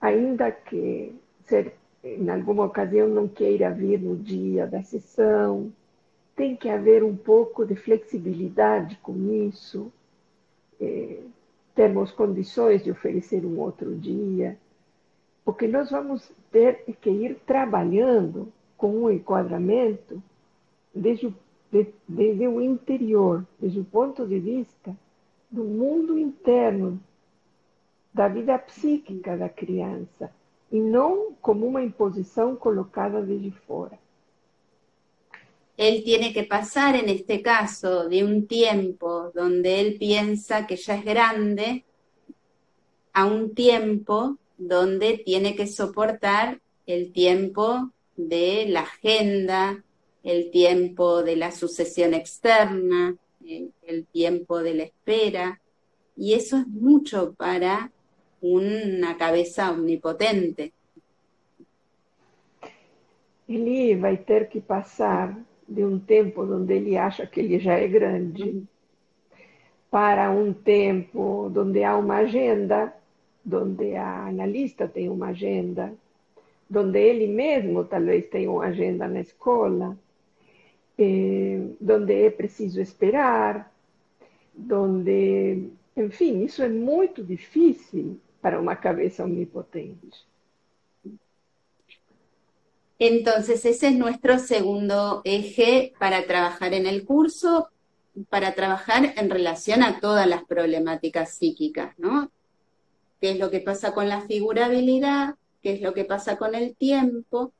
[0.00, 1.14] ainda que
[1.46, 5.72] ser, em alguma ocasião não queira vir no dia da sessão,
[6.36, 9.92] tem que haver um pouco de flexibilidade com isso.
[10.80, 11.18] É,
[11.74, 14.58] temos condições de oferecer um outro dia.
[15.44, 20.22] O que nós vamos ter que ir trabalhando com um enquadramento
[20.94, 21.34] desde o,
[21.70, 24.96] de, desde o interior, desde o ponto de vista
[25.50, 27.00] do mundo interno,
[28.12, 30.32] da vida psíquica da criança,
[30.70, 33.98] e não como uma imposição colocada desde fora.
[35.80, 40.96] Él tiene que pasar en este caso de un tiempo donde él piensa que ya
[40.96, 41.86] es grande
[43.14, 49.82] a un tiempo donde tiene que soportar el tiempo de la agenda,
[50.22, 55.62] el tiempo de la sucesión externa, el tiempo de la espera,
[56.14, 57.90] y eso es mucho para
[58.42, 60.74] una cabeza omnipotente.
[63.48, 67.86] Ele vai ter que passar de um tempo onde ele acha que ele já é
[67.86, 68.64] grande
[69.88, 72.92] para um tempo onde há uma agenda,
[73.50, 75.94] onde a analista tem uma agenda,
[76.74, 79.96] onde ele mesmo talvez tenha uma agenda na escola,
[80.98, 83.72] eh, onde é preciso esperar,
[84.70, 90.29] onde, enfim, isso é muito difícil para uma cabeça omnipotente.
[93.00, 97.70] Entonces, ese es nuestro segundo eje para trabajar en el curso,
[98.28, 102.30] para trabajar en relación a todas las problemáticas psíquicas, ¿no?
[103.18, 105.36] ¿Qué es lo que pasa con la figurabilidad?
[105.62, 107.54] ¿Qué es lo que pasa con el tiempo?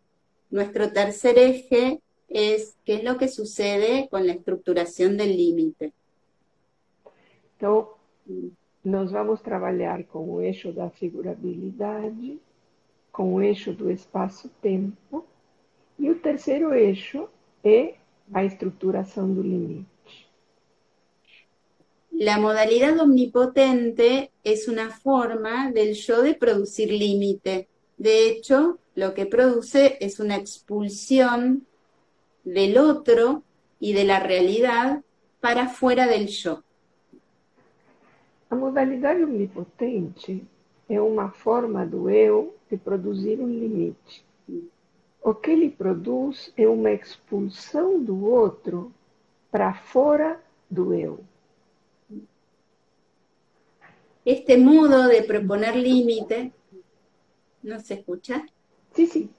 [0.51, 5.95] Nuestro tercer eje es qué es lo que sucede con la estructuración del límite.
[7.57, 7.89] Então,
[8.85, 12.39] nós vamos trabalhar com o eixo da figurabilidade,
[13.21, 15.27] com o eixo do espaço-tempo,
[15.99, 17.29] e o terceiro eixo
[17.63, 17.97] é
[18.33, 20.27] a estruturação do limite.
[22.11, 27.69] La modalidad omnipotente es una forma del yo de producir límite.
[27.99, 31.67] De hecho, lo que produce es una expulsión
[32.43, 33.43] del otro
[33.79, 35.03] y de la realidad
[35.41, 36.63] para fuera del yo.
[38.49, 40.41] A modalidade omnipotente
[40.91, 44.27] é uma forma do eu de produzir um limite.
[45.23, 48.93] O que ele produz é uma expulsão do outro
[49.53, 51.21] para fora do eu.
[54.25, 56.53] Este modo de proponer límite,
[57.63, 58.45] ¿no se escucha?
[58.93, 59.31] Sí, sí.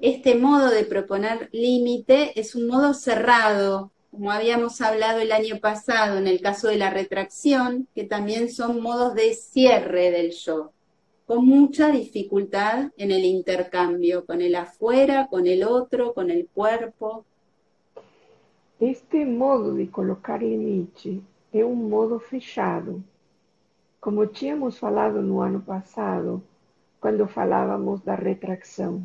[0.00, 6.18] Este modo de proponer límite es un modo cerrado, como habíamos hablado el año pasado
[6.18, 10.72] en el caso de la retracción, que también son modos de cierre del yo
[11.26, 17.24] con mucha dificultad en el intercambio con el afuera, con el otro, con el cuerpo.
[18.78, 21.20] Este modo de colocar limite
[21.52, 23.02] é um modo fechado,
[24.00, 26.42] como tínhamos falado no ano passado,
[27.00, 29.02] quando falávamos da retração.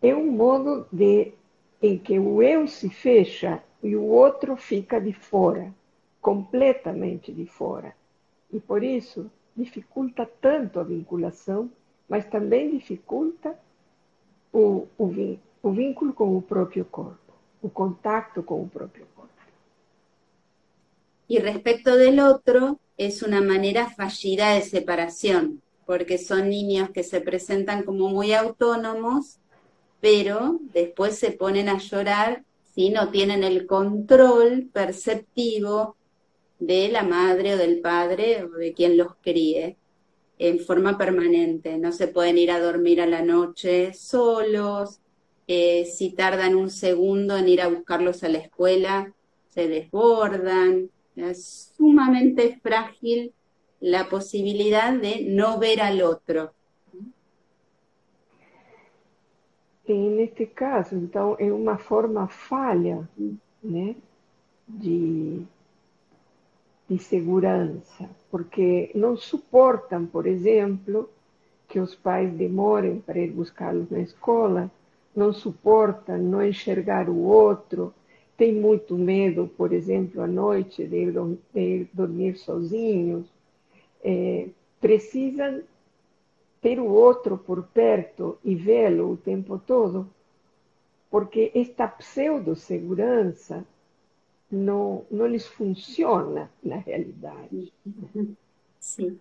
[0.00, 1.34] É um modo de
[1.82, 5.74] em que o eu se fecha e o outro fica de fora,
[6.20, 7.94] completamente de fora.
[8.52, 11.70] E por isso dificulta tanto a vinculação,
[12.08, 13.58] mas também dificulta
[14.52, 19.32] o, o, o vínculo com o próprio corpo, o contato com o próprio corpo.
[21.28, 27.20] Y respecto del otro, es una manera fallida de separación, porque son niños que se
[27.20, 29.38] presentan como muy autónomos,
[30.02, 32.44] pero después se ponen a llorar
[32.74, 35.96] si no tienen el control perceptivo
[36.58, 39.76] de la madre o del padre o de quien los críe
[40.38, 41.78] en forma permanente.
[41.78, 44.98] No se pueden ir a dormir a la noche solos.
[45.46, 49.14] Eh, si tardan un segundo en ir a buscarlos a la escuela,
[49.50, 50.90] se desbordan.
[51.14, 53.34] Es sumamente frágil
[53.78, 56.54] la posibilidad de no ver al otro.
[59.86, 63.08] En este caso, então, é uma forma falha
[63.62, 63.96] né,
[64.68, 65.42] de,
[66.88, 71.10] de segurança, porque não suportam, por exemplo,
[71.68, 74.70] que os pais demorem para ir buscá-los na escola,
[75.16, 77.92] não suportam não enxergar o outro,
[78.36, 81.10] tem muito medo, por exemplo, à noite de
[81.52, 83.26] de ir dormir sozinhos,
[84.02, 84.48] é,
[84.80, 85.62] precisam
[86.62, 90.08] ter o outro por perto e vê-lo o tempo todo,
[91.10, 93.66] porque esta pseudo-segurança
[94.50, 97.72] não, não funciona na realidade.
[98.78, 99.18] Sí.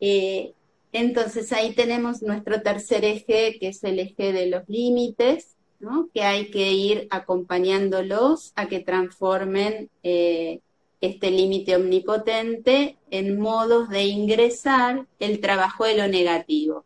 [0.00, 0.52] Eh,
[0.92, 6.08] entonces ahí tenemos nuestro tercer eje, que es el eje de los límites, ¿no?
[6.14, 10.60] que hay que ir acompañándolos a que transformen eh,
[11.00, 16.84] este límite omnipotente en modos de ingresar el trabajo de lo negativo,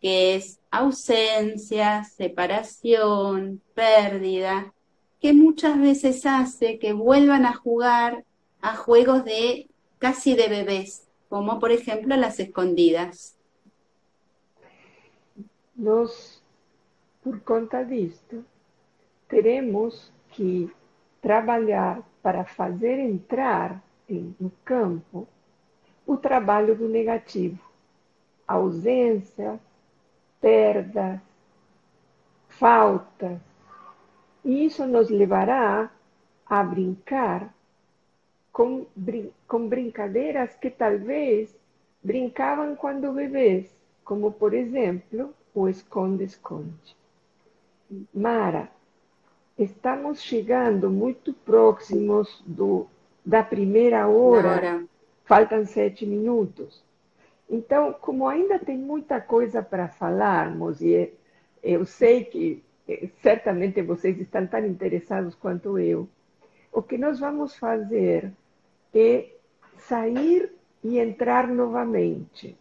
[0.00, 4.72] que es ausencia, separación, pérdida,
[5.20, 8.24] que muchas veces hace que vuelvan a jugar
[8.60, 13.36] a juegos de casi de bebés, como por ejemplo las escondidas.
[15.76, 16.42] Nos,
[17.22, 18.38] por conta disto,
[19.28, 20.68] teremos que
[21.20, 25.26] trabalhar para fazer entrar no campo
[26.06, 27.62] o trabalho do negativo,
[28.46, 29.58] ausência,
[30.40, 31.22] perda,
[32.48, 33.40] falta.
[34.44, 35.90] E isso nos levará
[36.46, 37.54] a brincar
[38.52, 38.86] com,
[39.48, 41.56] com brincadeiras que talvez
[42.02, 46.96] brincavam quando bebês, como por exemplo o esconde-esconde.
[48.12, 48.70] Mara,
[49.58, 52.86] estamos chegando muito próximos do,
[53.24, 54.48] da primeira hora.
[54.48, 54.84] hora.
[55.24, 56.82] Faltam sete minutos.
[57.48, 61.12] Então, como ainda tem muita coisa para falarmos, e
[61.62, 66.08] eu sei que eh, certamente vocês estão tão interessados quanto eu,
[66.72, 68.32] o que nós vamos fazer
[68.94, 69.28] é
[69.76, 70.50] sair
[70.82, 72.56] e entrar novamente.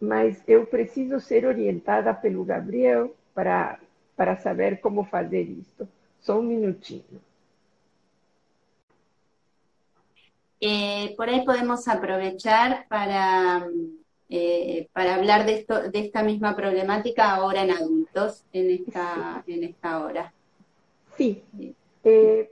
[0.00, 3.78] Mas eu preciso ser orientada pelo Gabriel para
[4.16, 5.86] para saber cómo hacer esto.
[6.20, 7.20] Só minutito.
[10.60, 13.68] Eh, por ahí podemos aprovechar para,
[14.30, 19.64] eh, para hablar de, esto, de esta misma problemática ahora en adultos, en esta, en
[19.64, 20.32] esta hora.
[21.16, 21.42] Sí.
[22.02, 22.50] Eh,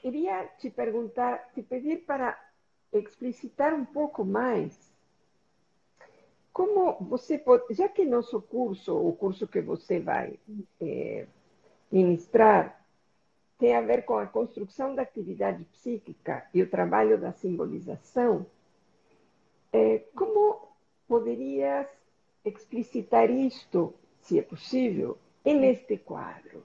[0.00, 2.38] quería te preguntar, te pedir para
[2.90, 4.89] explicitar un poco más
[6.52, 10.38] como você pode, já que nosso curso, o curso que você vai
[10.80, 11.26] é,
[11.90, 12.84] ministrar,
[13.58, 18.46] tem a ver com a construção da atividade psíquica e o trabalho da simbolização,
[19.72, 20.68] é, como
[21.06, 21.86] poderias
[22.44, 26.62] explicitar isto, se é possível, en este quadro?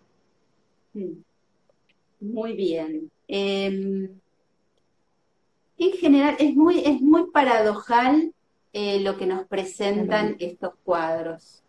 [2.19, 3.11] Muy bien.
[3.27, 4.09] Eh,
[5.77, 8.34] en general, es muy, es muy paradojal
[8.77, 11.63] Eh, lo que nos presentan estos cuadros.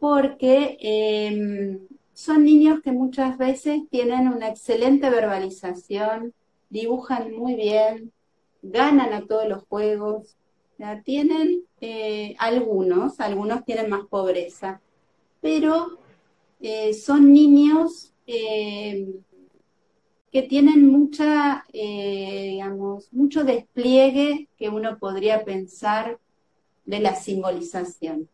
[0.00, 1.78] Porque em,
[2.12, 6.34] son niños que muchas veces tienen una excelente verbalización,
[6.70, 8.12] dibujan muy bien,
[8.62, 10.36] ganan a todos los juegos,
[10.76, 14.80] ya tienen eh, algunos, algunos tienen más pobreza,
[15.40, 16.00] pero
[16.60, 19.22] eh, son niños em,
[20.30, 26.18] que tienen mucha, eh, digamos, mucho despliegue que uno podría pensar
[26.84, 28.28] de la simbolización.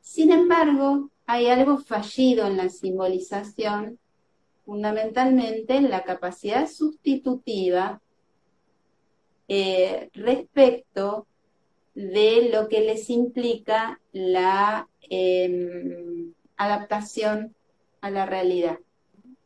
[0.00, 3.98] Sin embargo, hay algo fallido en la simbolización
[4.66, 8.00] fundamentalmente en la capacidad sustitutiva
[9.48, 11.28] eh, respecto
[11.94, 17.54] de lo que les implica la em, adaptación
[18.00, 18.78] a la realidad,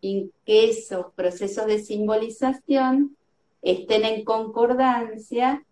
[0.02, 3.16] en que esos procesos de simbolización
[3.62, 5.64] estén en concordancia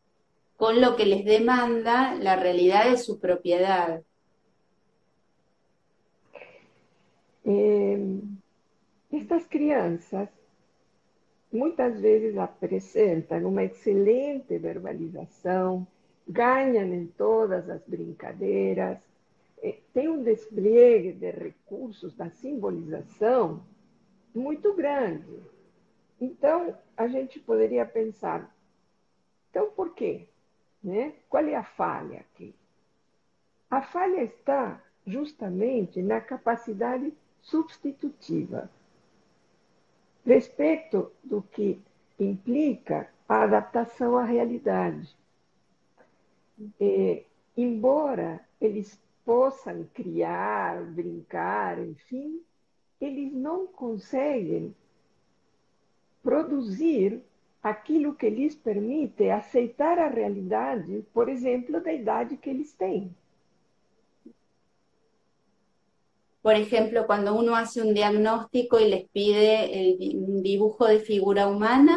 [0.57, 4.03] con lo que les demanda la realidad de su propiedad.
[7.45, 8.21] Eh,
[9.11, 10.29] estas crianças
[11.51, 15.87] muitas vezes apresentam uma excelente verbalização,
[16.27, 18.99] ganham em todas as brincadeiras,
[19.63, 23.63] eh, tem um despliegue de recursos da simbolização
[24.39, 25.43] muito grande.
[26.21, 28.55] Então, a gente poderia pensar,
[29.51, 30.27] então por quê?
[30.83, 31.15] Né?
[31.29, 32.55] Qual é a falha aqui?
[33.71, 37.13] A falha está justamente na capacidade
[37.43, 38.71] substitutiva,
[40.25, 41.81] respeito do que
[42.19, 45.17] implica a adaptação à realidade.
[46.81, 47.25] E,
[47.57, 52.43] embora eles possam criar, brincar, enfim,
[53.01, 54.75] eles não conseguem
[56.23, 57.23] produzir
[57.63, 63.15] aquilo que lhes permite aceitar a realidade, por exemplo, da idade que eles têm.
[66.41, 71.97] Por ejemplo, cuando uno hace un diagnóstico y les pide el, dibujo de figura humana,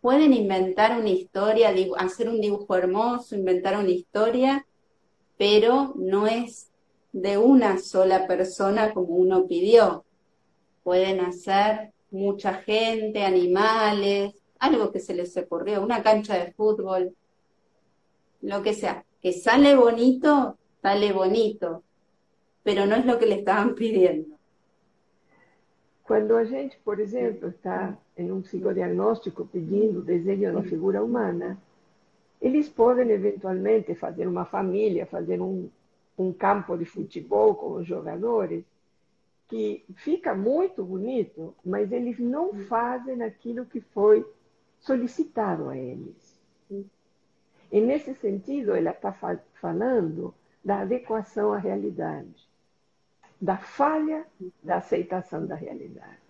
[0.00, 4.66] pueden inventar una historia, hacer un dibujo hermoso, inventar una historia,
[5.36, 6.70] pero no es
[7.16, 10.04] de una sola persona como uno pidió.
[10.82, 17.14] Pueden hacer mucha gente, animales, algo que se les ocurrió, una cancha de fútbol,
[18.42, 19.02] lo que sea.
[19.22, 21.82] Que sale bonito, sale bonito,
[22.62, 24.36] pero no es lo que le estaban pidiendo.
[26.02, 31.58] Quando a gente, por exemplo, está em um psicodiagnóstico pedindo desenho de uma figura humana,
[32.42, 35.70] eles podem eventualmente fazer uma família, fazer um,
[36.18, 38.64] um campo de futebol com os jogadores,
[39.48, 44.26] que fica muito bonito, mas eles não fazem aquilo que foi
[44.80, 46.36] solicitado a eles.
[47.70, 49.12] E nesse sentido, ela está
[49.60, 52.48] falando da adequação à realidade,
[53.40, 54.26] da falha
[54.62, 56.26] da aceitação da realidade.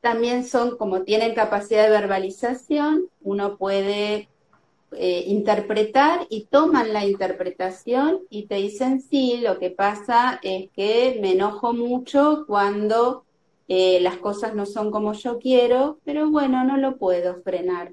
[0.00, 4.28] También son, como tienen capacidad de verbalización, uno puede
[4.92, 11.18] eh, interpretar y toman la interpretación y te dicen, sí, lo que pasa es que
[11.20, 13.24] me enojo mucho cuando
[13.68, 17.92] eh, las cosas no son como yo quiero, pero bueno, no lo puedo frenar.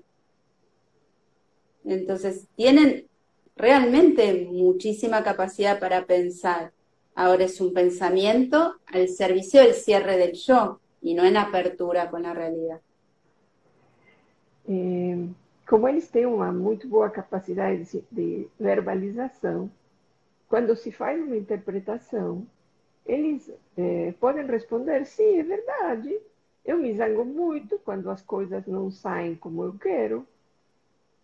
[1.84, 3.08] Entonces, tienen
[3.56, 6.72] realmente muchísima capacidad para pensar.
[7.16, 12.24] Ahora es un pensamiento al servicio del cierre del yo y no en apertura con
[12.24, 12.82] la realidad.
[14.68, 15.28] Eh,
[15.68, 19.72] como eles têm uma muito boa capacidade de, verbalização,
[20.47, 22.45] quando se faz uma interpretação,
[23.05, 26.20] eles é, podem responder: sim, é verdade.
[26.66, 30.26] Eu me zango muito quando as coisas não saem como eu quero,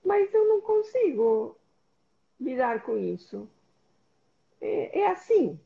[0.04, 1.56] mas eu não consigo
[2.40, 3.48] lidar com isso.
[4.60, 5.60] É, é assim.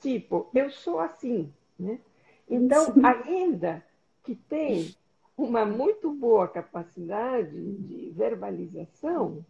[0.00, 1.52] Tipo, eu sou assim.
[1.78, 1.98] Né?
[2.48, 3.84] Então, ainda
[4.22, 4.94] que tem
[5.36, 9.44] uma muito boa capacidade de verbalização,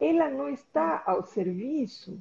[0.00, 2.20] ela não está ao serviço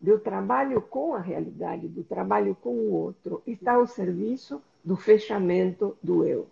[0.00, 5.96] do trabalho com a realidade, do trabalho com o outro, está ao serviço do fechamento
[6.02, 6.46] do eu.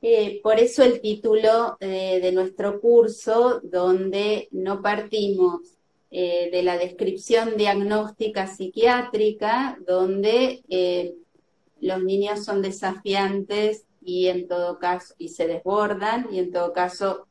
[0.00, 5.78] Eh, por eso el título eh, de nuestro curso, donde no partimos
[6.10, 11.14] eh, de la descripción diagnóstica psiquiátrica, donde eh,
[11.82, 17.26] los niños son desafiantes y en todo caso, y se desbordan, y en todo caso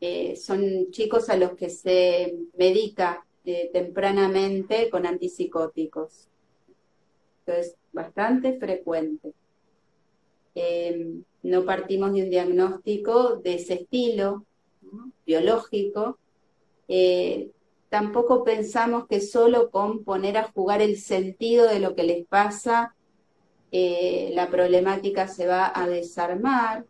[0.00, 6.28] eh, son chicos a los que se medica eh, tempranamente con antipsicóticos.
[7.40, 9.32] Entonces, bastante frecuente.
[10.54, 14.44] Em, no partimos de un diagnóstico de ese estilo
[15.26, 16.18] biológico.
[16.86, 17.50] Eh,
[17.88, 22.94] tampoco pensamos que solo con poner a jugar el sentido de lo que les pasa
[23.70, 26.86] eh, la problemática se va a desarmar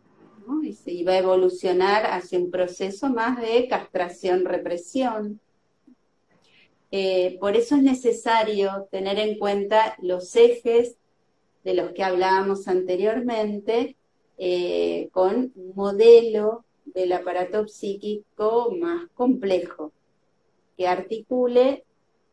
[0.63, 5.39] y se va a evolucionar hacia un proceso más de castración-represión.
[6.91, 10.97] Eh, por eso es necesario tener en cuenta los ejes
[11.63, 13.95] de los que hablábamos anteriormente
[14.37, 19.91] eh, con un modelo del aparato psíquico más complejo,
[20.77, 21.83] que articule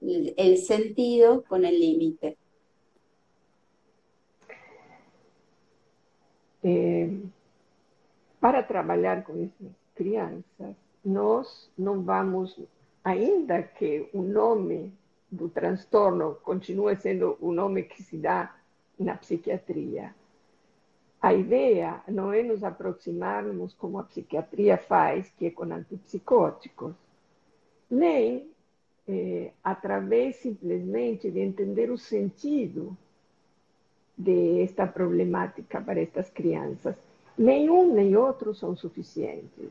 [0.00, 2.38] el sentido con el límite.
[8.40, 12.58] Para trabalhar com essas crianças, nós não vamos,
[13.04, 14.92] ainda que o nome
[15.30, 18.54] do transtorno continue sendo o nome que se dá
[18.98, 20.14] na psiquiatria.
[21.20, 26.94] A ideia não é nos aproximarmos como a psiquiatria faz, que é com antipsicóticos,
[27.90, 28.50] nem
[29.08, 32.96] é, através simplesmente de entender o sentido
[34.16, 36.94] desta problemática para estas crianças.
[37.36, 39.70] Nenhum nem outro são suficientes.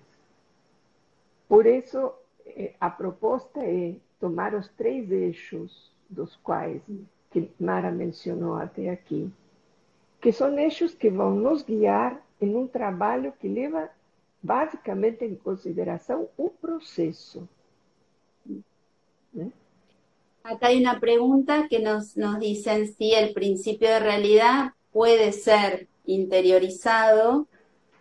[1.48, 2.14] Por isso,
[2.46, 6.82] é, a proposta é tomar os três eixos dos quais
[7.32, 9.32] que Mara mencionou até aqui,
[10.22, 13.90] que são eixos que vão nos guiar em um trabalho que leva
[14.42, 17.48] basicamente em consideração o processo.
[19.38, 19.48] ¿Eh?
[20.46, 25.88] Acá hay una pregunta que nos, nos dicen si el principio de realidad puede ser
[26.06, 27.48] interiorizado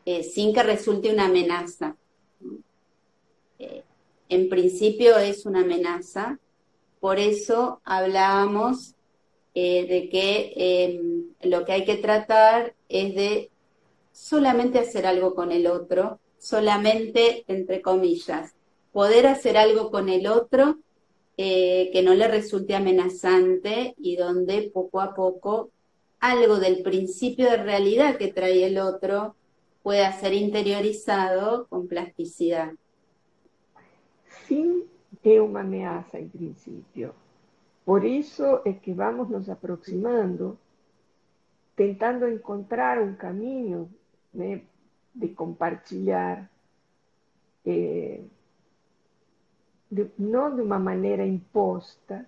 [0.05, 1.97] eh, sin que resulte una amenaza.
[3.59, 3.83] Eh,
[4.29, 6.39] en principio es una amenaza,
[7.01, 8.95] por eso hablábamos
[9.55, 13.51] de que em, lo que hay que tratar es de
[14.13, 18.53] solamente hacer algo con el otro, solamente, entre comillas,
[18.93, 20.79] poder hacer algo con el otro
[21.37, 25.71] eh, que no le resulte amenazante y donde poco a poco
[26.21, 29.35] algo del principio de realidad que trae el otro
[29.83, 32.73] pueda ser interiorizado con plasticidad.
[34.47, 34.85] Sim,
[35.23, 37.15] é uma ameaça em princípio.
[37.85, 40.59] Por isso é que vamos nos aproximando,
[41.77, 43.91] tentando encontrar um caminho
[44.33, 44.63] né,
[45.15, 46.51] de compartilhar
[47.67, 48.21] eh,
[49.95, 52.27] de, não de uma maneira imposta,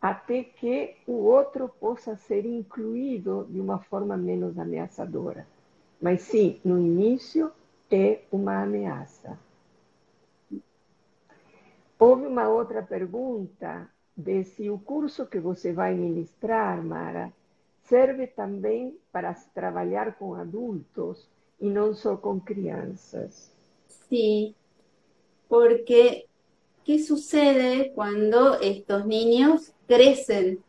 [0.00, 5.46] até que o outro possa ser incluído de uma forma menos ameaçadora.
[6.00, 7.52] Mas sim, no início
[7.90, 9.38] é uma ameaça.
[11.98, 17.32] Houve uma outra pergunta de se o curso que você vai ministrar, Mara,
[17.84, 21.28] serve também para trabalhar com adultos
[21.60, 23.52] e não só com crianças.
[23.86, 24.52] Sim,
[25.48, 26.26] porque
[26.84, 30.64] ¿Qué sucede cuando estos niños crecen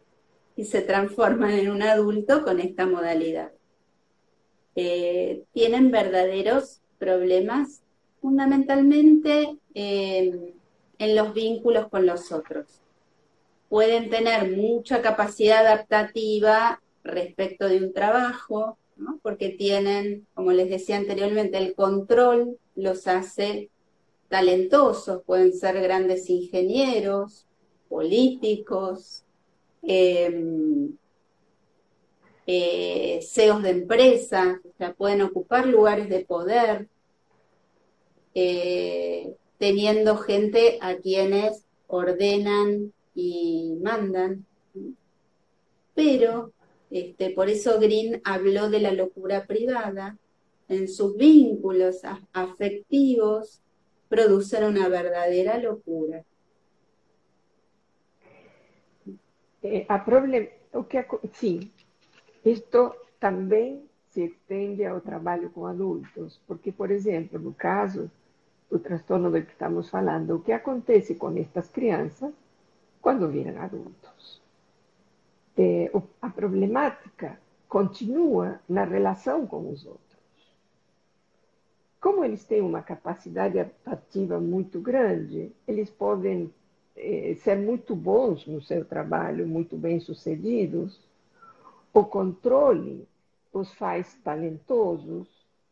[0.56, 3.52] y se transforman en un adulto con esta modalidad?
[4.76, 7.82] Eh, tienen verdaderos problemas
[8.22, 10.54] fundamentalmente eh,
[11.00, 12.82] en los vínculos con los otros.
[13.68, 18.78] Pueden tener mucha capacidad adaptativa respecto de un trabajo,
[19.24, 23.70] porque tienen, como les decía anteriormente, el control los hace
[24.34, 27.46] talentosos, pueden ser grandes ingenieros,
[27.88, 29.24] políticos,
[29.84, 30.98] em,
[32.48, 36.88] eh, CEOs de empresas, o pueden ocupar lugares de poder,
[38.34, 44.48] eh, teniendo gente a quienes ordenan y mandan.
[45.94, 46.54] Pero,
[46.90, 50.18] este, por eso Green habló de la locura privada,
[50.70, 51.98] en sus vínculos
[52.32, 53.63] afectivos
[54.14, 56.24] producen una verdadera locura.
[59.64, 61.72] Eh, a problem, o que, sim,
[62.46, 68.12] isto também se estende ao trabalho com adultos, porque, por exemplo, no caso
[68.70, 72.32] do transtorno do que estamos falando, o que acontece com estas crianças
[73.02, 74.40] quando viram adultos?
[75.58, 75.92] Eh,
[76.22, 80.03] a problemática continua na relação com os outros.
[82.04, 86.54] Como eles têm uma capacidade adaptativa muito grande, eles podem
[86.98, 91.00] eh, ser muito bons no seu trabalho, muito bem-sucedidos.
[91.94, 93.08] O controle
[93.54, 95.30] os faz talentosos,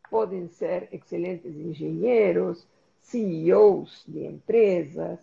[0.08, 2.66] podem ser excelentes engenheiros,
[3.02, 5.18] CEOs de empresas,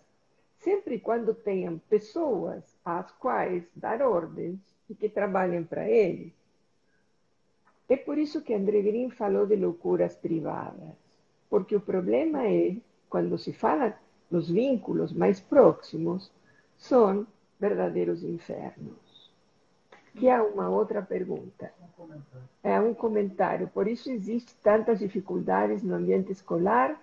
[0.60, 6.32] sempre quando tenham pessoas às quais dar ordens e que trabalhem para eles.
[7.90, 10.99] É por isso que André Green falou de loucuras privadas,
[11.50, 12.76] porque o problema é
[13.08, 13.98] quando se fala
[14.30, 16.30] nos vínculos mais próximos,
[16.78, 17.26] são
[17.58, 19.30] verdadeiros infernos.
[20.14, 21.72] Que há uma outra pergunta.
[22.62, 23.68] É um comentário.
[23.68, 26.98] Por isso existem tantas dificuldades no ambiente escolar,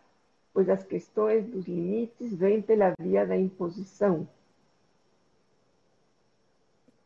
[0.54, 4.28] pois as questões dos limites vêm pela via da imposição.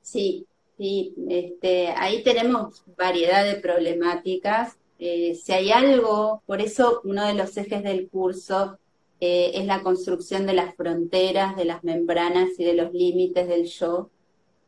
[0.01, 0.45] Sim,
[0.81, 4.75] Sí, este, ahí tenemos variedad de problemáticas.
[5.04, 8.78] Eh, si hay algo, por eso uno de los ejes del curso
[9.20, 13.66] eh, es la construcción de las fronteras, de las membranas y de los límites del
[13.66, 14.12] yo,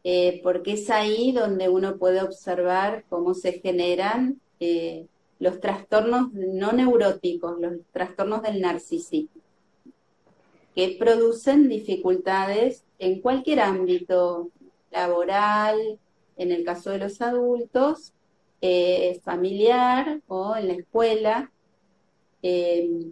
[0.04, 4.40] eh, porque es ahí donde uno puede observar cómo se generan
[5.40, 9.42] los trastornos no neuróticos, los trastornos del narcisismo,
[10.74, 14.50] que producen dificultades en cualquier ámbito
[14.90, 16.00] laboral,
[16.38, 18.14] en el caso de los adultos,
[18.66, 21.52] eh, familiar o en la escuela,
[22.42, 23.12] eh,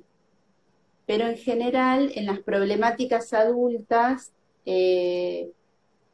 [1.05, 4.31] pero en general en las problemáticas adultas,
[4.65, 5.51] eh,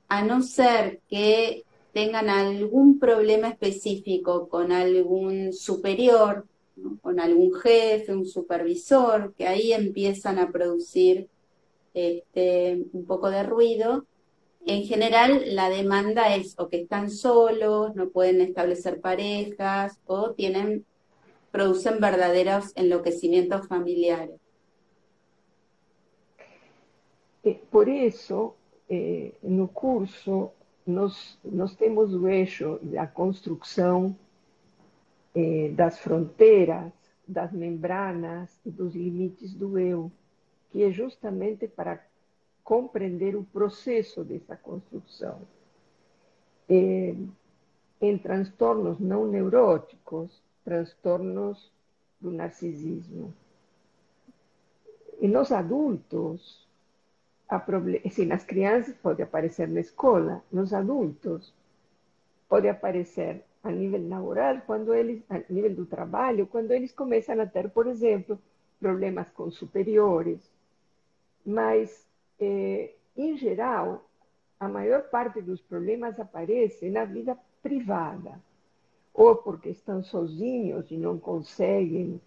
[0.07, 6.47] a no ser que tengan algún problema específico con algún superior,
[7.03, 11.27] con algún jefe, un supervisor, que ahí empiezan a producir
[11.93, 14.07] este, un poco de ruido.
[14.69, 20.85] En general, la demanda es o que están solos, no pueden establecer parejas, o tienen,
[21.51, 24.41] producen verdaderos enloquecimientos familiares.
[27.71, 28.55] Por eso,
[28.89, 30.51] eh, no curso,
[30.85, 34.17] nós, nós temos o eixo da construção
[35.33, 36.91] eh, das fronteiras,
[37.25, 40.11] das membranas e dos limites do eu,
[40.71, 42.05] que é justamente para
[42.67, 45.39] compreender o processo dessa construção.
[46.69, 47.15] Eh,
[48.01, 51.71] em transtornos não neuróticos, transtornos
[52.19, 53.33] do narcisismo.
[55.21, 56.67] E nos adultos,
[58.11, 61.53] si nas crianças pode aparecer na escola, nos adultos
[62.49, 67.45] pode aparecer a nível laboral, quando eles, a nível do trabalho, quando eles começam a
[67.45, 68.37] ter, por exemplo,
[68.77, 70.41] problemas com superiores.
[71.45, 72.06] Mas,
[72.39, 74.03] eh, em geral,
[74.59, 78.39] a maior parte dos problemas aparece na vida privada,
[79.13, 82.21] ou porque estão sozinhos e não conseguem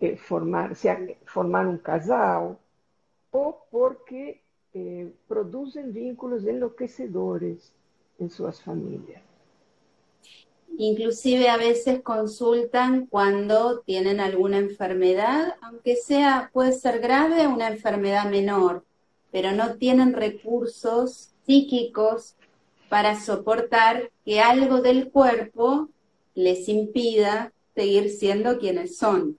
[0.00, 2.60] eh, formar, se, um casal,
[3.32, 4.40] ou porque
[4.74, 7.72] eh, producen vínculos enloquecedores
[8.18, 9.22] en sus familias.
[10.78, 18.28] Inclusive a veces consultan cuando tienen alguna enfermedad, aunque sea, puede ser grave, una enfermedad
[18.28, 18.84] menor,
[19.30, 22.36] pero no tienen recursos psíquicos
[22.88, 25.88] para soportar que algo del cuerpo
[26.34, 29.36] les impida seguir siendo quienes son.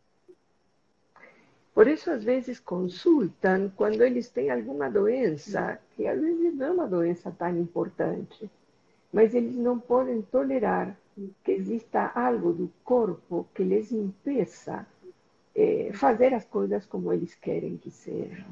[1.73, 6.71] Por isso, às vezes, consultam quando eles têm alguma doença, que às vezes não é
[6.71, 8.49] uma doença tão importante,
[9.13, 10.97] mas eles não podem tolerar
[11.43, 14.87] que exista algo do corpo que lhes impeça
[15.55, 18.45] eh, fazer as coisas como eles querem que sejam.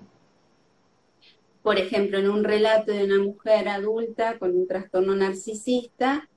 [1.65, 6.29] Por ejemplo, en un relato de una mujer adulta con un trastorno narcisista,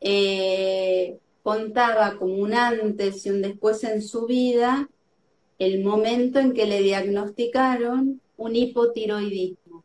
[0.00, 4.90] eh, contaba como un antes y un después en su vida
[5.60, 9.84] el momento en que le diagnosticaron un hipotiroidismo.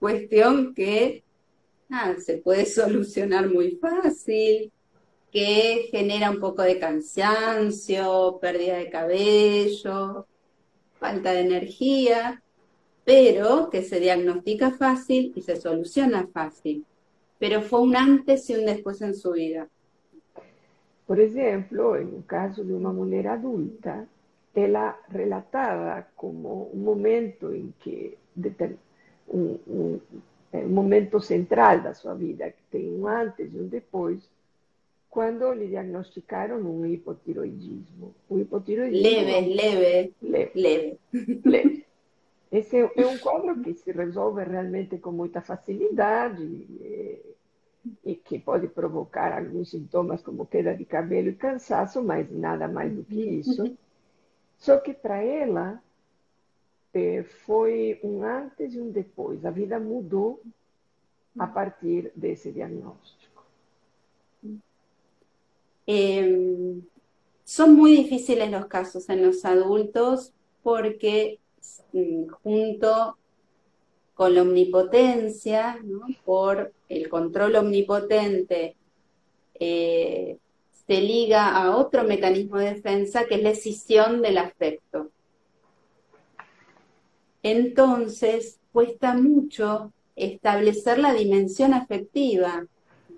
[0.00, 1.24] Cuestión que
[2.24, 4.72] se puede solucionar muy fácil,
[5.30, 10.26] que genera un poco de cansancio, pérdida de cabello,
[11.02, 12.40] falta de energía,
[13.04, 16.86] pero que se diagnostica fácil y se soluciona fácil.
[17.40, 19.66] Pero fue un antes y un después en su vida.
[21.04, 24.06] Por exemplo, no caso de uma mulher adulta,
[24.54, 28.16] ela relatava como um momento em que
[29.28, 30.00] um, um,
[30.52, 34.20] um momento central da sua vida, que tem um antes e um depois,
[35.12, 38.14] quando lhe diagnosticaram um hipotiroidismo.
[38.30, 40.98] O hipotiroidismo leve, leve, leve, leve.
[41.44, 41.86] leve.
[42.50, 46.42] Esse é um quadro que se resolve realmente com muita facilidade.
[48.02, 52.94] e que pode provocar alguns sintomas como queda de cabelo e cansaço, mas nada mais
[52.94, 53.76] do que isso.
[54.56, 55.82] Só que para ela
[56.94, 59.44] eh, foi um antes e um depois.
[59.44, 60.40] A vida mudou
[61.38, 63.21] a partir desse diagnóstico.
[65.86, 66.80] Eh,
[67.44, 71.40] son muy difíciles los casos en los adultos porque
[71.92, 73.18] mm, junto
[74.14, 75.78] con la omnipotencia,
[76.24, 78.76] por el control omnipotente,
[79.54, 80.38] eh,
[80.86, 85.10] se liga a otro mecanismo de defensa que es la escisión del afecto.
[87.42, 92.66] Entonces, cuesta mucho establecer la dimensión afectiva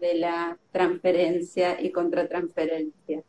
[0.05, 3.23] de la transferencia y contratransferencia.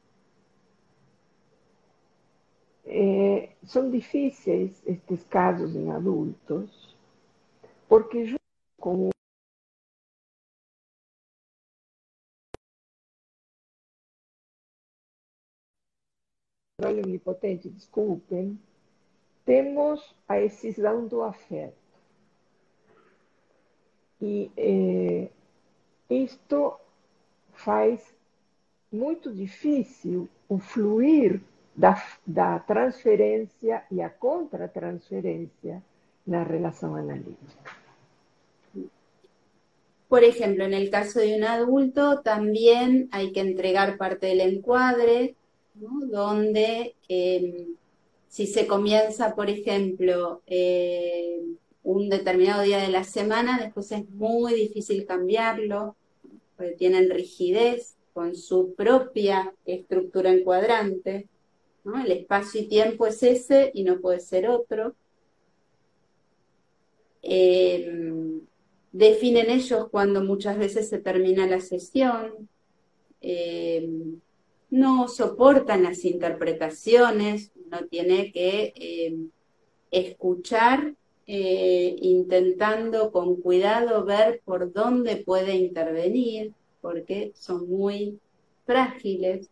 [2.84, 6.98] Eh, son difíciles estos casos en adultos
[7.88, 8.42] porque junto
[8.78, 9.10] com o
[16.78, 18.60] controle onipotente, desculpem,
[19.46, 21.74] temos a excisão do afeto.
[24.22, 25.30] E eh,
[26.10, 26.78] isto
[27.54, 28.16] faz
[28.92, 31.42] muito difícil o fluir
[31.76, 35.84] da, da transferência e a contratransferência
[36.26, 37.86] na relação analítica.
[40.08, 45.36] Por ejemplo, en el caso de un adulto también hay que entregar parte del encuadre,
[45.74, 47.68] donde eh,
[48.28, 51.42] si se comienza, por ejemplo, eh,
[51.86, 55.96] un determinado día de la semana, después es muy difícil cambiarlo,
[56.58, 61.30] porque tienen rigidez con su propia estructura encuadrante.
[61.84, 62.04] ¿no?
[62.04, 64.96] El espacio y tiempo es ese y no puede ser otro.
[67.22, 68.42] Eh,
[68.92, 72.50] definen ellos cuando muchas veces se termina la sesión.
[73.22, 73.88] Eh,
[74.72, 79.16] no soportan las interpretaciones, uno tiene que eh,
[79.92, 80.96] escuchar
[81.28, 88.20] eh, intentando con cuidado ver por dónde puede intervenir, porque son muy
[88.66, 89.50] frágiles,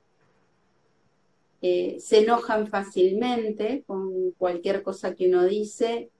[1.63, 6.11] eh, se enojan fácilmente con cualquier cosa que uno dice,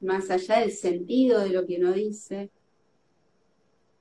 [0.00, 2.50] más allá del sentido de lo que uno dice.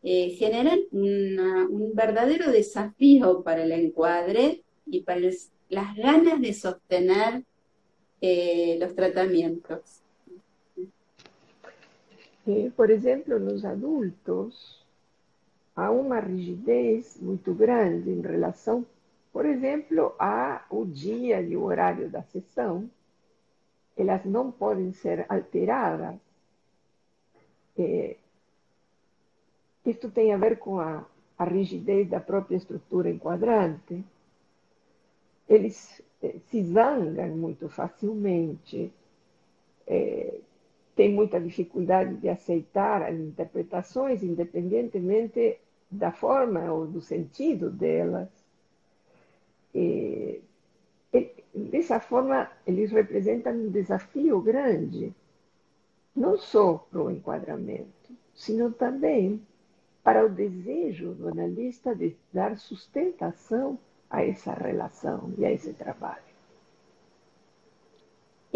[0.03, 5.21] Eh, generan un verdadero desafío para el encuadre y para
[5.69, 7.43] las ganas de sostener
[8.79, 10.04] los tratamientos.
[12.75, 14.85] Por exemplo, nos adultos,
[15.75, 18.85] há uma rigidez muito grande em relação,
[19.33, 22.89] por exemplo, ao dia e o horário da sessão.
[23.97, 26.15] Elas não podem ser alteradas.
[27.77, 28.15] É,
[29.85, 31.05] isto tem a ver com a,
[31.37, 34.03] a rigidez da própria estrutura enquadrante.
[35.49, 38.91] Eles é, se zangam muito facilmente.
[39.87, 40.39] É,
[40.95, 45.57] tem muita dificuldade de aceitar as interpretações, independentemente
[45.91, 48.29] da forma ou do sentido delas.
[49.73, 50.41] E,
[51.53, 55.13] dessa forma, eles representam um desafio grande,
[56.15, 59.41] não só para o enquadramento, sino também
[60.01, 63.77] para o desejo do analista de dar sustentação
[64.09, 66.24] a essa relação e a esse trabalho.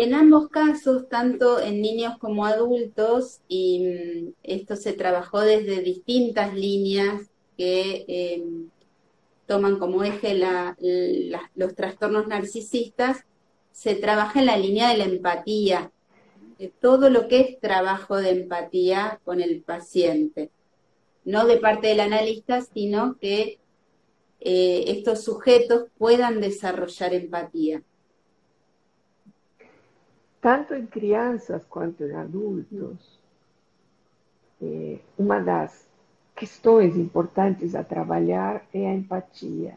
[0.01, 6.53] En ambos casos, tanto en niños como adultos, y mm, esto se trabajó desde distintas
[6.53, 8.69] líneas que em,
[9.45, 10.39] toman como eje
[11.53, 13.25] los trastornos narcisistas,
[13.73, 15.91] se trabaja en la línea de la empatía,
[16.57, 20.49] de todo lo que es trabajo de empatía con el paciente,
[21.25, 23.59] no de parte del analista, sino que
[24.39, 27.83] eh, estos sujetos puedan desarrollar empatía.
[30.41, 33.19] Tanto em crianças quanto em adultos,
[34.61, 35.87] é, uma das
[36.35, 39.75] questões importantes a trabalhar é a empatia.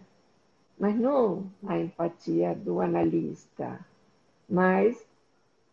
[0.79, 3.79] Mas não a empatia do analista,
[4.49, 4.97] mas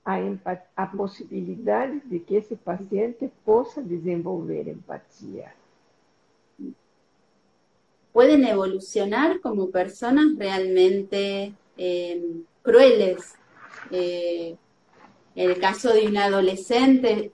[0.05, 0.17] a,
[0.75, 5.53] a possibilidade de que esse paciente possa desenvolver empatia.
[8.11, 12.21] Pueden evolucionar como personas realmente eh,
[12.63, 13.35] crueles,
[13.91, 14.55] eh,
[15.35, 17.31] el caso de una adolescente,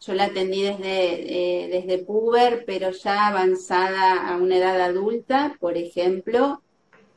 [0.00, 5.76] yo la atendí desde, eh, desde puber, pero ya avanzada a una edad adulta, por
[5.76, 6.62] ejemplo,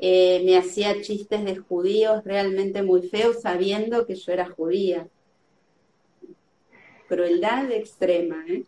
[0.01, 5.09] eh, me hacía chistes de judíos realmente muy feos sabiendo que yo era judía.
[7.09, 8.45] Crueldad extrema.
[8.47, 8.63] ¿eh?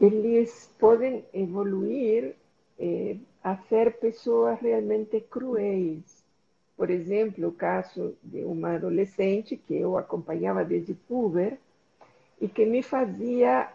[0.00, 2.36] Eles podem evoluir
[2.78, 6.17] eh, a ser pessoas realmente cruéis.
[6.78, 11.58] Por exemplo, o caso de uma adolescente que eu acompanhava desde puber
[12.40, 13.68] e que me fazia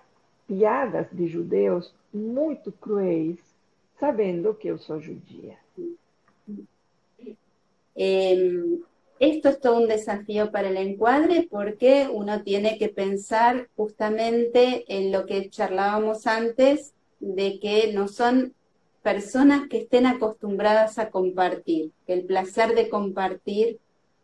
[0.47, 3.38] piadas de judeus muito cruéis,
[3.99, 5.57] sabendo que eu sou judia.
[7.93, 8.80] Eh,
[9.19, 15.11] esto es todo un desafío para el encuadre porque uno tiene que pensar justamente en
[15.11, 18.53] lo que charlábamos antes, de que no son
[19.03, 23.80] personas que estén acostumbradas a compartir, que el placer de compartir,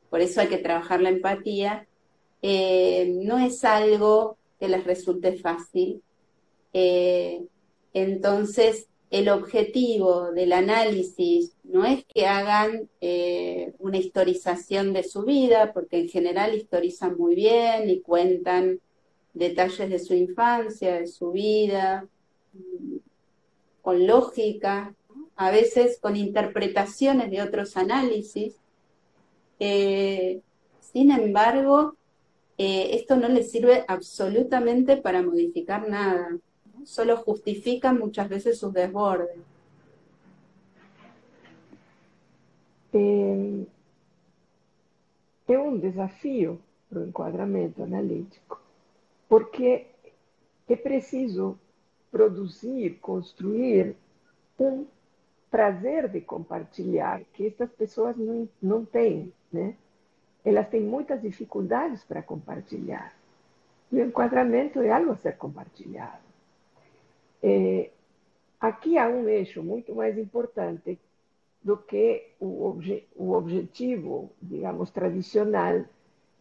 [0.10, 1.86] por eso hay que trabajar la empatía,
[2.42, 6.02] eh, no es algo que les resulte fácil.
[6.74, 7.44] Eh,
[7.94, 15.74] entonces, el objetivo del análisis no es que hagan eh, una historización de su vida,
[15.74, 18.80] porque en general historizan muy bien y cuentan
[19.34, 22.08] detalles de su infancia, de su vida,
[23.90, 24.94] con lógica,
[25.36, 28.56] a veces con interpretaciones de otros análisis.
[29.60, 30.42] Eh,
[30.80, 31.96] sin embargo,
[32.60, 36.38] eh, esto no les sirve absolutamente para modificar nada,
[36.84, 39.40] solo justifica muchas veces sus desbordes.
[42.94, 43.66] é,
[45.48, 48.62] é um desafio para o enquadramento analítico,
[49.28, 49.88] porque
[50.68, 51.58] é preciso
[52.12, 53.96] produzir, construir
[54.60, 54.86] um
[55.50, 59.76] prazer de compartilhar, que estas pessoas não, não têm, né?
[60.44, 63.14] Elas têm muitas dificuldades para compartilhar.
[63.92, 66.24] E o enquadramento é algo a ser compartilhado.
[67.42, 67.90] É,
[68.60, 71.00] aqui há um eixo muito mais importante
[71.64, 75.84] do que o, obje, o objetivo, digamos, tradicional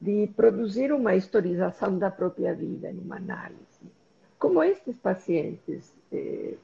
[0.01, 3.91] de produzir uma historização da própria vida em uma análise.
[4.39, 6.55] Como estes pacientes eh,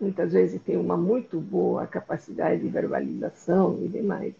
[0.00, 4.34] muitas vezes têm uma muito boa capacidade de verbalização e demais,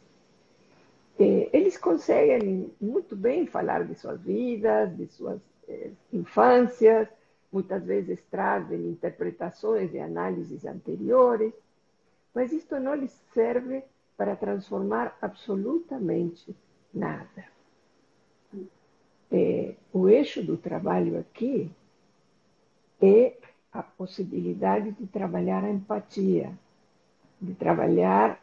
[1.18, 7.08] eh, eles conseguem muito bem falar de suas vidas, de suas eh, infâncias,
[7.52, 11.52] muitas vezes trazem interpretações de análises anteriores,
[12.34, 13.82] mas isto não lhes serve
[14.16, 16.54] para transformar absolutamente
[16.94, 17.44] nada.
[19.30, 21.70] É, o eixo do trabalho aqui
[23.00, 23.36] é
[23.72, 26.52] a possibilidade de trabalhar a empatia,
[27.40, 28.40] de trabalhar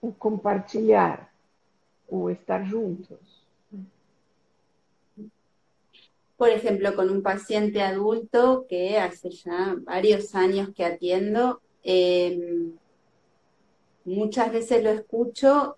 [0.00, 1.32] o compartilhar,
[2.08, 3.42] o estar juntos.
[6.42, 12.72] por ejemplo, con un paciente adulto que hace ya varios años que atiendo, em,
[14.04, 15.76] muchas veces lo escucho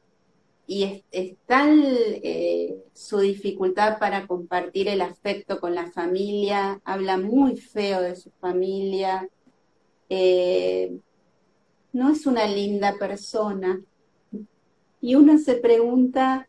[0.66, 1.82] y es, tal
[2.22, 8.30] eh, su dificultad para compartir el afecto con la familia, habla muy feo de su
[8.40, 9.28] familia,
[10.08, 10.98] eh,
[11.92, 13.80] no es una linda persona.
[15.00, 16.48] Y uno se pregunta,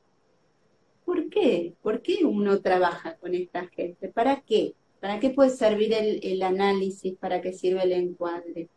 [1.05, 1.75] ¿Por qué?
[1.83, 4.09] ¿Por qué uno trabaja con esta gente?
[4.09, 4.73] ¿Para qué?
[4.99, 7.15] ¿Para qué puede servir el, análisis?
[7.15, 8.69] ¿Para qué sirve el encuadre?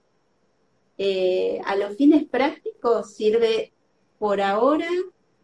[0.98, 3.73] Eh, a los fines prácticos sirve
[4.19, 4.90] por ahora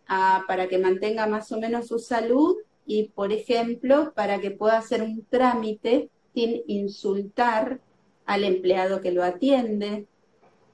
[0.06, 2.56] para que mantenga más o menos su salud
[2.86, 7.81] y, por ejemplo, para que pueda hacer un trámite sin insultar
[8.26, 10.06] al empleado que lo atiende,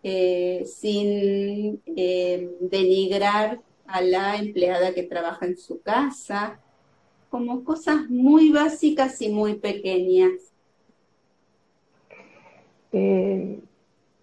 [0.02, 6.61] eh, sin eh, denigrar a la empleada que trabaja en su casa,
[7.28, 10.32] como cosas muy básicas y muy pequeñas.
[12.93, 13.61] Eh,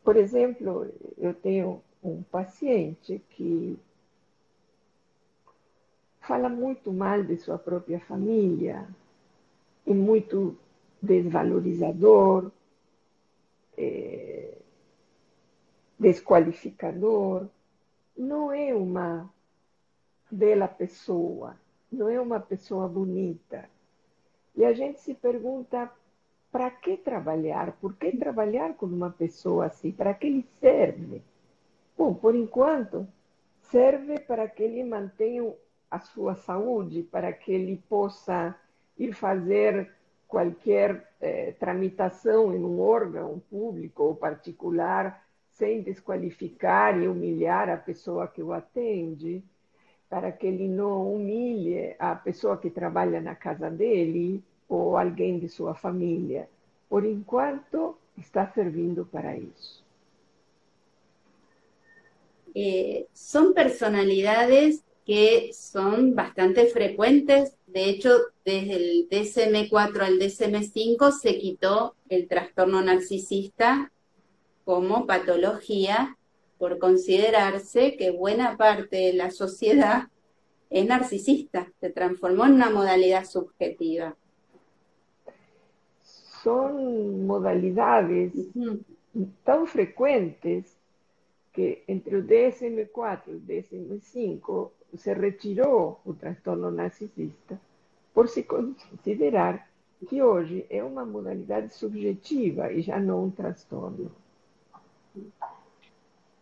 [0.04, 3.78] por exemplo, eu tenho um paciente que
[6.28, 8.86] fala muito mal de sua própria família,
[9.86, 10.58] é muito
[11.02, 12.52] desvalorizador,
[13.78, 14.58] é,
[15.98, 17.48] desqualificador.
[18.18, 19.32] Não é uma
[20.30, 21.56] bela pessoa,
[21.90, 23.70] não é uma pessoa bonita.
[24.54, 25.90] E a gente se pergunta
[26.52, 27.72] para que trabalhar?
[27.80, 29.92] Por que trabalhar com uma pessoa assim?
[29.92, 31.22] Para que ele serve?
[31.98, 33.08] Bom, por enquanto,
[33.62, 35.54] serve para que ele mantenha
[35.90, 38.56] a sua saúde, para que ele possa
[38.98, 39.92] ir fazer
[40.28, 48.28] qualquer eh, tramitação em um órgão público ou particular sem desqualificar e humilhar a pessoa
[48.28, 49.44] que o atende
[50.10, 55.50] para que ele não humilhe a pessoa que trabalha na casa dele ou alguém de
[55.50, 56.50] sua família.
[56.90, 59.86] Por enquanto, está servindo para isso.
[62.56, 67.56] Eh, son personalidades que son bastante frecuentes.
[67.66, 68.10] De hecho,
[68.44, 73.94] desde el DSM-4 al DSM-5 se quitó el trastorno narcisista
[74.66, 76.18] como patología
[76.58, 80.10] por considerarse que buena parte de la sociedad
[80.70, 84.18] es narcisista, se transformó en una modalidad subjetiva.
[86.44, 88.34] Son modalidades
[89.46, 90.76] tan frecuentes
[91.54, 97.60] que entre el DSM-4 y el DSM-5 se retiró el trastorno narcisista
[98.14, 99.68] por se considerar
[100.10, 104.12] que hoy es una modalidad subjetiva y ya no un trastorno.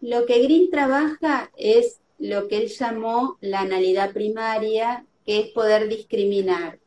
[0.01, 5.87] Lo que Green trabaja es lo que él llamó la analidad primaria, que es poder
[5.87, 6.79] discriminar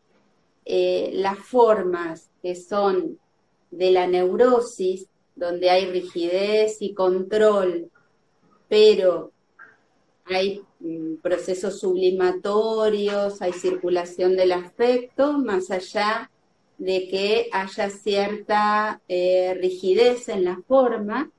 [0.65, 3.19] eh, las formas que son
[3.71, 7.91] de la neurosis, donde hay rigidez y control,
[8.69, 9.33] pero
[10.35, 16.31] hay mm, procesos sublimatorios, hay circulación del afecto, más allá
[16.79, 21.31] de que haya cierta eh, rigidez en la forma,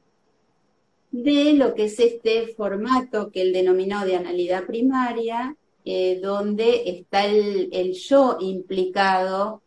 [1.12, 5.56] de lo que es este formato que él denominó de analidad primaria,
[5.86, 9.62] eh, donde está el, el, yo implicado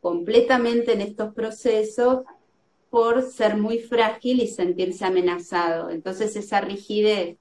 [0.00, 2.24] completamente en estos procesos
[2.90, 5.90] por ser muy frágil y sentirse amenazado.
[5.90, 7.36] Entonces esa rigidez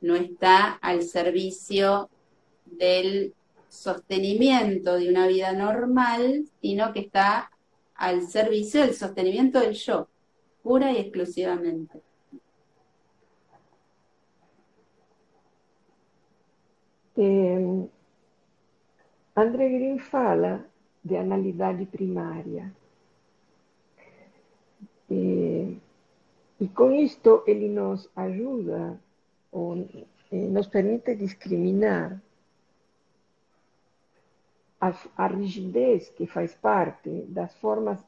[0.00, 2.08] no está al servicio
[2.64, 3.34] del
[3.68, 7.50] sostenimiento de una vida normal, sino que está
[7.94, 10.08] al servicio del sostenimiento del yo,
[10.62, 12.00] pura y exclusivamente.
[17.16, 17.88] Eh,
[19.34, 20.64] André Green fala
[21.02, 22.72] de analidade primária.
[25.10, 25.76] E,
[26.60, 29.00] e com isto ele nos ajuda,
[29.58, 29.88] ou
[30.30, 32.20] nos permite discriminar
[34.80, 37.98] a, a rigidez que faz parte das formas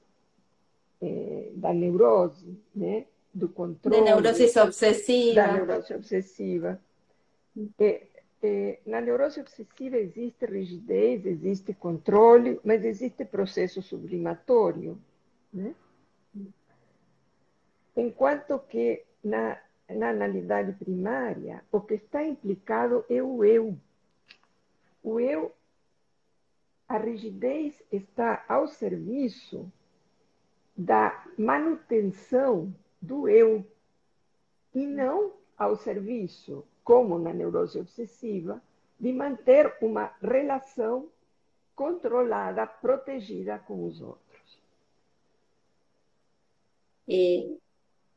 [1.02, 3.06] eh, da neurose, né?
[3.32, 3.96] do controle.
[3.96, 5.34] Da neurose obsessiva.
[5.34, 6.80] Da neurose obsessiva.
[7.56, 8.02] E,
[8.42, 14.98] e, na neurose obsessiva existe rigidez, existe controle, mas existe processo sublimatório.
[15.52, 15.74] Né?
[17.96, 19.58] Enquanto que na,
[19.94, 23.76] na analidade primária, o que está implicado é o eu.
[25.02, 25.52] O eu
[26.88, 29.70] a rigidez está ao serviço
[30.76, 33.64] da manutenção do eu
[34.74, 38.60] e não ao serviço, como na neurose obsessiva,
[38.98, 41.08] de manter uma relação
[41.76, 44.60] controlada, protegida com os outros.
[47.08, 47.56] Eh,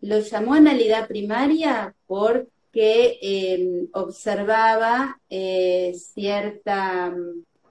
[0.04, 7.16] lo llamó analidad primaria porque eh, observaba eh, cierta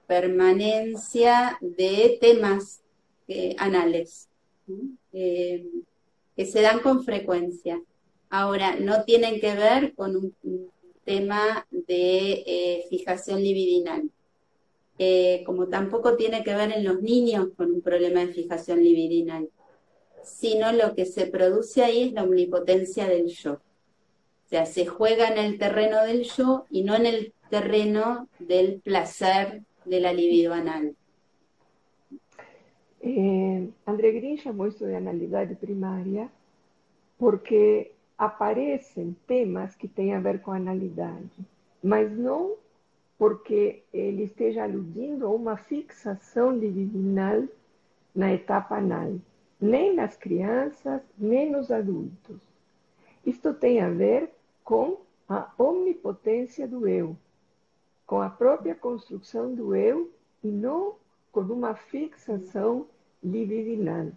[0.07, 2.81] permanencia de temas
[3.27, 4.29] eh, anales
[5.11, 7.79] que se dan con frecuencia.
[8.31, 10.33] Ahora, no tienen que ver con un,
[11.05, 14.09] tema de fijación libidinal,
[15.45, 19.49] como tampoco tiene que ver en los niños con un problema de fijación libidinal,
[20.23, 23.53] sino lo que se produce ahí es la omnipotencia del yo.
[23.53, 28.81] O sea, se juega en el terreno del yo y no en el terreno del
[28.81, 30.95] placer de la libido anal.
[33.01, 36.29] Eh, André Green chamou isso de analidade primária
[37.17, 41.29] porque aparecem temas que têm a ver com a analidade,
[41.83, 42.55] mas não
[43.17, 47.43] porque ele esteja aludindo a uma fixação libidinal
[48.15, 49.15] na etapa anal,
[49.63, 52.41] nem nas crianças, nem nos adultos.
[53.25, 54.29] Isto tem a ver
[54.61, 54.97] com
[55.29, 57.15] a omnipotência do eu,
[58.05, 60.11] com a própria construção do eu
[60.43, 60.95] e não
[61.31, 62.87] com uma fixação
[63.23, 64.11] libidinal.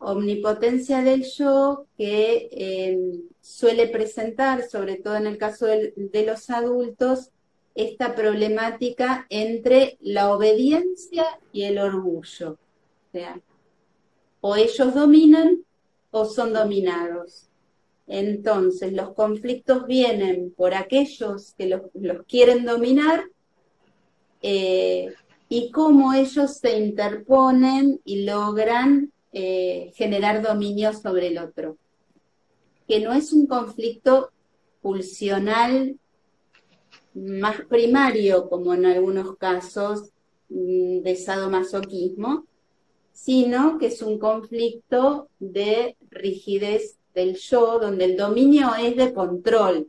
[0.00, 2.96] Omnipotencia del yo que eh,
[3.42, 7.30] suele presentar, sobre todo en el caso de los adultos,
[7.74, 12.58] esta problemática entre la obediencia y el orgullo.
[14.40, 15.64] O ellos dominan
[16.10, 17.48] o son dominados.
[18.06, 21.82] Entonces, los conflictos vienen por aquellos que los,
[22.26, 23.24] quieren dominar
[24.42, 25.14] eh,
[25.48, 31.78] y cómo ellos se interponen y logran eh, generar dominio sobre el otro.
[32.86, 34.30] Que no es un conflicto
[34.82, 35.98] pulsional
[37.14, 40.10] más primario, como en algunos casos
[40.50, 42.44] mm, de sadomasoquismo,
[43.14, 49.88] sino que es un conflicto de rigidez del yo, donde el dominio es de control,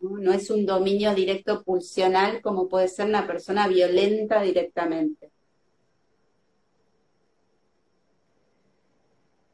[0.00, 0.32] ¿no?
[0.32, 5.30] es un dominio directo pulsional como puede ser una persona violenta directamente.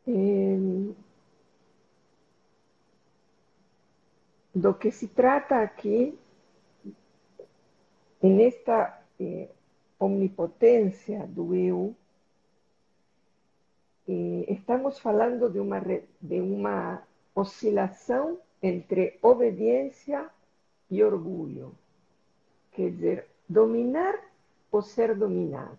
[0.06, 0.92] Eh,
[4.54, 6.14] lo que se trata aquí,
[8.20, 9.50] en esta eh,
[9.98, 11.94] omnipotencia do
[14.08, 17.02] eh, estamos falando de uma, de uma
[17.34, 20.30] oscilação entre obediência
[20.90, 21.74] e orgulho.
[22.72, 24.18] Quer dizer, dominar
[24.70, 25.78] ou ser dominado.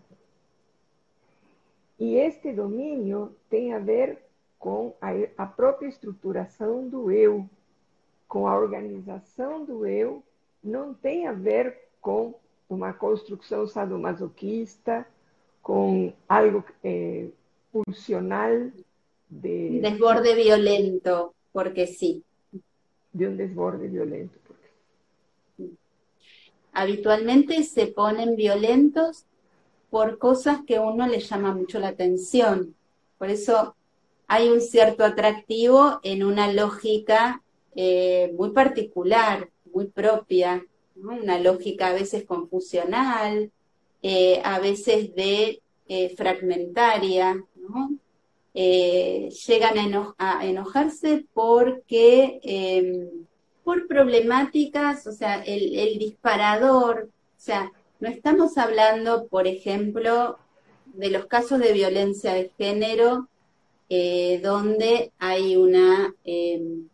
[1.98, 4.18] E este domínio tem a ver
[4.58, 7.48] com a, a própria estruturação do eu,
[8.26, 10.22] com a organização do eu,
[10.62, 12.34] não tem a ver com
[12.68, 15.06] uma construção sadomasoquista,
[15.62, 17.28] com algo eh,
[17.72, 18.72] pulsional
[19.28, 19.80] de...
[19.82, 22.22] Desborde violento, porque sí.
[23.12, 24.38] De un desborde violento.
[26.72, 29.24] Habitualmente se ponen violentos
[29.90, 32.74] por cosas que a uno le llama mucho la atención.
[33.18, 33.74] Por eso
[34.28, 37.42] hay un cierto atractivo en una lógica
[37.74, 40.64] eh, muy particular, muy propia,
[40.96, 43.50] una lógica a veces confusional,
[44.02, 47.44] eh, a veces de eh, fragmentaria,
[48.54, 53.08] Eh, llegan a, enojarse porque em,
[53.62, 57.70] por problemáticas, o sea, el, disparador, o sea,
[58.00, 60.38] no estamos hablando, por ejemplo,
[60.86, 63.28] de los casos de violencia de género,
[63.90, 66.88] eh, donde hay una, em,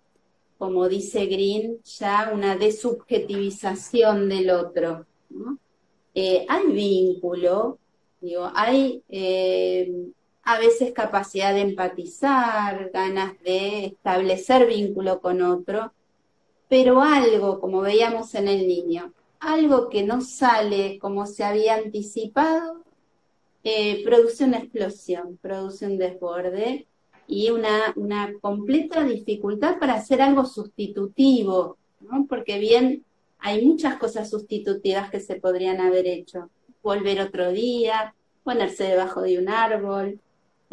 [0.58, 5.06] como dice Green, ya una desubjetivización del otro.
[6.14, 7.78] Eh, hay vínculo,
[8.20, 10.12] digo, hay em,
[10.44, 15.92] a veces capacidad de empatizar, ganas de establecer vínculo con otro,
[16.68, 22.82] pero algo, como veíamos en el niño, algo que no sale como se había anticipado,
[23.62, 26.86] eh, produce una explosión, produce un desborde
[27.26, 32.26] y una, una completa dificultad para hacer algo sustitutivo, ¿no?
[32.28, 33.04] porque bien
[33.38, 36.50] hay muchas cosas sustitutivas que se podrían haber hecho.
[36.82, 40.20] Volver otro día, ponerse debajo de un árbol,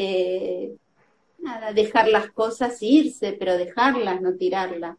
[0.04, 0.76] eh,
[1.40, 4.98] nada, dejar las cosas irse, pero dejarlas, no tirarlas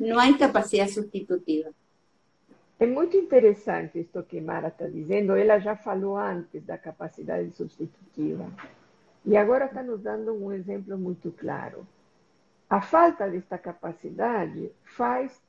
[0.00, 1.70] no hay capacidad sustitutiva.
[2.78, 5.36] É muito interessante isto que Mara está dizendo.
[5.36, 8.50] Ela já falou antes da capacidade substitutiva.
[9.26, 11.86] E agora está nos dando um exemplo muito claro.
[12.70, 15.42] A falta desta capacidade faz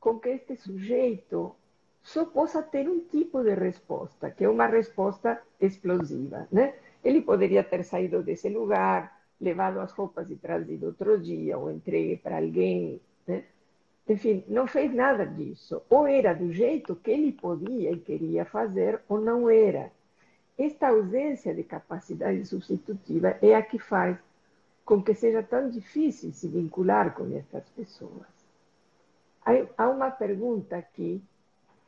[0.00, 1.54] com que este sujeito
[2.02, 6.48] só possa ter um tipo de resposta, que é uma resposta explosiva.
[6.50, 6.74] Né?
[7.04, 12.16] Ele poderia ter saído desse lugar, levado as roupas e trazido outro dia, ou entregue
[12.16, 13.00] para alguém.
[13.26, 13.44] Né?
[14.08, 15.82] Enfim, não fez nada disso.
[15.90, 19.90] Ou era do jeito que ele podia e queria fazer, ou não era.
[20.56, 24.16] Esta ausência de capacidade substitutiva é a que faz
[24.84, 28.26] com que seja tão difícil se vincular com estas pessoas.
[29.76, 31.22] Há uma pergunta aqui,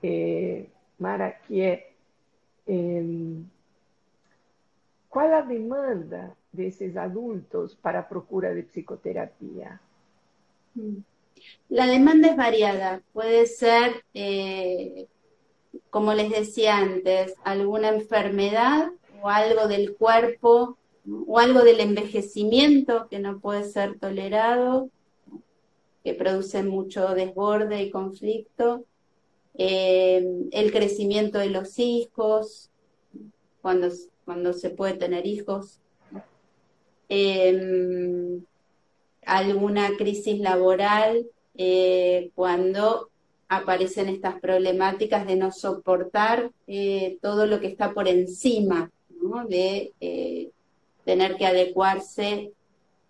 [0.02, 0.66] eh,
[0.98, 1.92] Mara, que é,
[2.66, 3.02] eh,
[5.14, 9.80] qual a demanda desses adultos para procura de psicoterapia?
[10.74, 11.04] Hum.
[11.68, 15.06] La demanda es variada, puede ser, eh,
[15.90, 18.90] como les decía antes, alguna enfermedad
[19.22, 20.76] o algo del cuerpo
[21.28, 24.90] o algo del envejecimiento que no puede ser tolerado,
[26.02, 28.84] que produce mucho desborde y conflicto,
[29.56, 32.72] eh, el crecimiento de los hijos,
[33.62, 33.90] cuando,
[34.24, 35.80] cuando se puede tener hijos.
[37.08, 38.40] Eh,
[39.26, 41.26] alguna crisis laboral
[41.56, 43.10] eh, cuando
[43.48, 48.90] aparecen estas problemáticas de no soportar eh, todo lo que está por encima,
[49.48, 50.50] de eh,
[51.04, 52.52] tener que adecuarse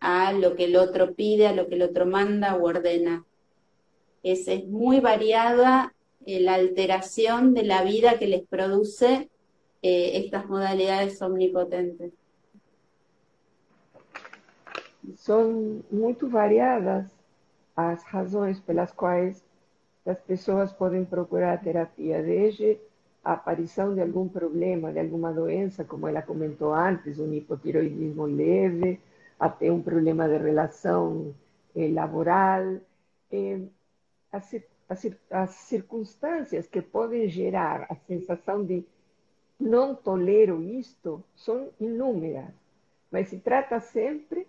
[0.00, 3.24] a lo que el otro pide, a lo que el otro manda o ordena.
[4.22, 5.92] Es, es muy variada
[6.26, 9.28] la alteración de la vida que les produce
[9.84, 12.12] estas modalidades omnipotentes.
[15.16, 17.06] Son muy variadas
[17.76, 19.44] as razões pelas quais
[20.06, 22.78] as pessoas podem procurar terapia, desde
[23.22, 29.00] a aparição de algum problema, de alguma doença, como ela comentou antes, um hipotiroidismo leve,
[29.38, 31.34] até um problema de relação
[31.74, 32.76] eh, laboral.
[33.30, 33.60] Eh,
[34.32, 34.54] as,
[34.88, 38.84] as, as circunstâncias que podem gerar a sensação de
[39.58, 42.52] não tolero isto são inúmeras,
[43.10, 44.46] mas se trata sempre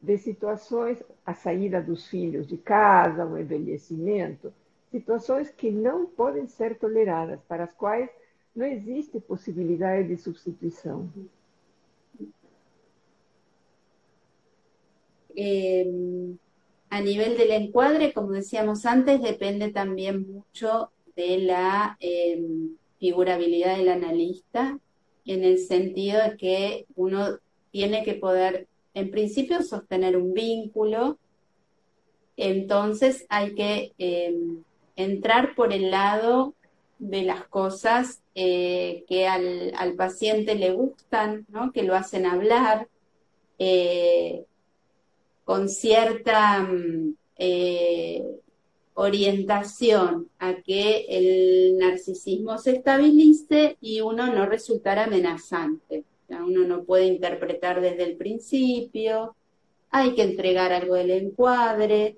[0.00, 4.52] de situações, a saída dos filhos de casa, o envelhecimento,
[4.90, 8.10] situações que não podem ser toleradas, para as quais
[8.54, 11.08] não existe possibilidade de substituição.
[15.34, 15.86] Eh,
[16.90, 22.44] a nivel del encuadre, como decíamos antes, depende también mucho de la eh,
[23.02, 24.78] figurabilidad del analista,
[25.24, 27.40] en el sentido de que uno
[27.72, 31.18] tiene que poder en principio sostener un vínculo,
[32.36, 34.62] entonces hay que em,
[34.94, 36.54] entrar por el lado
[37.00, 41.72] de las cosas eh, que al, paciente le gustan, ¿no?
[41.72, 42.86] que lo hacen hablar,
[43.58, 44.44] eh,
[45.44, 48.22] con cierta mm, eh,
[48.94, 56.04] orientación a que el narcisismo se estabilice y uno no resultara amenazante.
[56.28, 59.36] Uno no puede interpretar desde el principio,
[59.90, 62.16] hay que entregar algo del encuadre,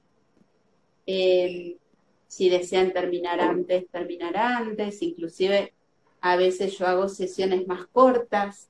[1.06, 1.76] eh,
[2.28, 5.72] si desean terminar antes, terminar antes, inclusive
[6.20, 8.68] a veces yo hago sesiones más cortas,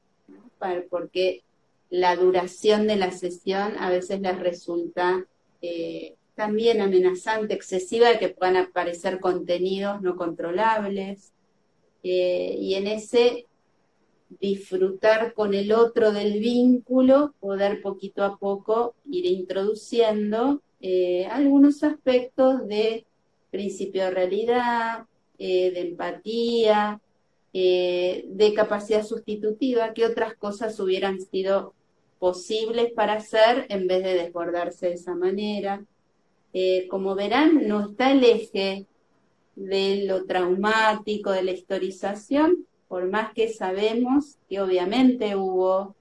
[0.88, 1.44] porque
[1.90, 5.26] la duración de la sesión a veces les resulta
[5.60, 11.32] eh, también amenazante, excesiva, de que puedan aparecer contenidos no controlables.
[12.02, 13.46] Eh, y en ese
[14.40, 22.66] disfrutar con el otro del vínculo, poder poquito a poco ir introduciendo eh, algunos aspectos
[22.66, 23.06] de
[23.50, 25.06] principio de realidad,
[25.38, 27.00] eh, de empatía,
[27.52, 31.72] de capacidad sustitutiva, que otras cosas hubieran sido
[32.18, 35.84] posibles para hacer en vez de desbordarse de esa manera.
[36.56, 38.86] Eh, como verán, no está el eje
[39.56, 45.96] de lo traumático, de la historización, por más que sabemos que obviamente hubo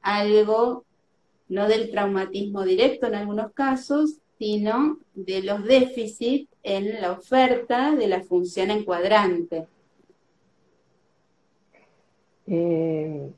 [0.00, 0.84] algo,
[1.48, 8.06] no del traumatismo directo en algunos casos, sino de los déficits en la oferta de
[8.06, 9.66] la función encuadrante.
[12.46, 13.28] É,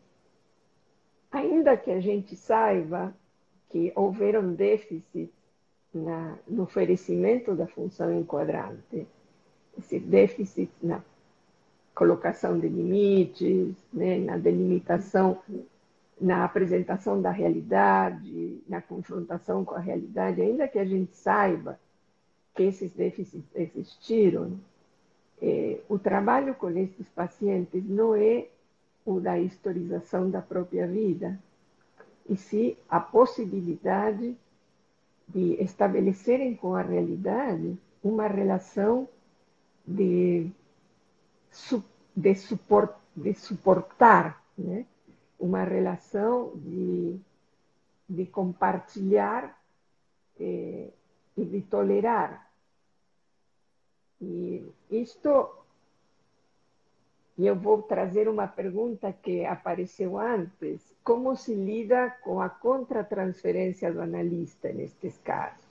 [1.31, 3.15] ainda que a gente saiba
[3.71, 5.42] que houveram déficits
[5.95, 9.07] na, no oferecimento da função enquadrante,
[9.79, 11.03] esse déficit na
[11.95, 15.39] colocação de limites, né, na delimitação,
[16.21, 21.79] na apresentação da realidade, na confrontação com a realidade, ainda que a gente saiba
[22.55, 24.59] que esses déficits existiram,
[25.89, 28.47] o trabalho com esses pacientes não é
[29.05, 31.39] o da historização da própria vida,
[32.29, 34.37] e sim a possibilidade de
[35.35, 39.09] estabelecerem com a realidade uma relação
[39.87, 40.51] de,
[42.17, 44.85] de, suport, de suportar, né?
[45.39, 47.19] uma relação de,
[48.09, 49.59] de compartilhar
[50.39, 50.89] eh,
[51.37, 52.51] e de tolerar.
[54.21, 55.62] E isto
[57.39, 63.93] e eu vou trazer uma pergunta que apareceu antes: como se lida com a contratransferência
[63.93, 65.65] do analista nestes casos?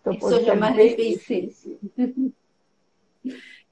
[0.00, 1.50] Então, Eso es lo más difícil.
[1.50, 2.34] difícil.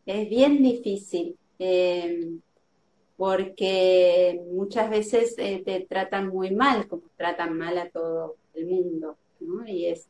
[0.06, 2.36] es bien difícil, eh,
[3.16, 9.16] porque muchas veces eh, te tratan muy mal, como tratan mal a todo el mundo,
[9.40, 9.66] ¿no?
[9.66, 10.06] Y es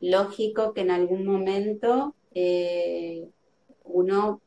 [0.00, 3.26] lógico que en algún momento eh,
[3.84, 4.40] uno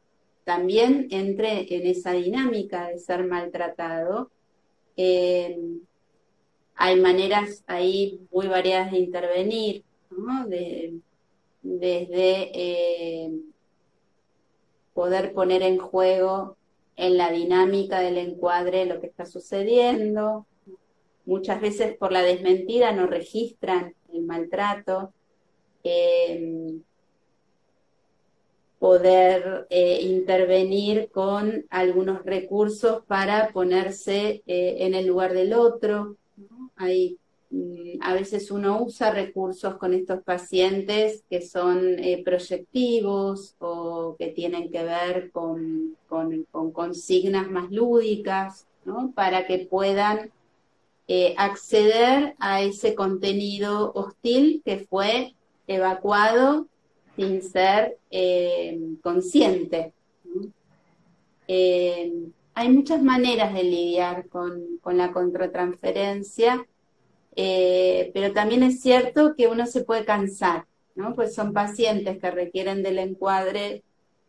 [0.45, 4.31] también entre en esa dinámica de ser maltratado.
[4.95, 5.59] Eh,
[6.75, 9.83] hay maneras ahí muy variadas de intervenir,
[11.61, 13.31] desde eh,
[14.93, 16.57] poder poner en juego
[16.95, 20.45] en la dinámica del encuadre lo que está sucediendo.
[21.25, 25.11] Muchas veces por la desmentida no registran el maltrato.
[25.83, 26.79] Eh,
[28.85, 36.17] poder eh, intervenir con algunos recursos para ponerse eh, en el lugar del otro.
[36.77, 44.27] Mm, a veces uno usa recursos con estos pacientes que son eh, proyectivos o que
[44.27, 45.97] tienen que ver con,
[46.71, 48.67] consignas más lúdicas,
[49.15, 50.29] para que puedan
[51.37, 55.33] acceder a ese contenido hostil que fue
[55.65, 56.67] evacuado
[57.15, 59.93] sin ser eh, consciente.
[61.47, 62.11] Eh,
[62.53, 66.65] hay muchas maneras de lidiar con, la contratransferencia,
[67.35, 70.65] eh, pero también es cierto que uno se puede cansar,
[70.95, 71.13] ¿no?
[71.13, 73.83] Pues son pacientes que requieren del encuadre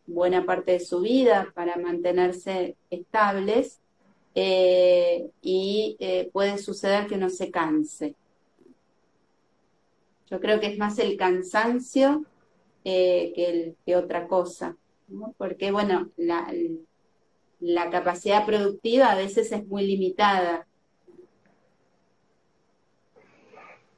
[0.06, 3.80] buena parte de su vida para mantenerse estables
[5.40, 5.96] y
[6.32, 8.14] puede suceder que uno se canse.
[10.30, 12.24] Yo creo que es más el cansancio
[12.88, 14.76] eh, que, que, otra cosa,
[15.36, 16.46] porque bueno, la,
[17.58, 20.68] la capacidad productiva a veces es muy limitada.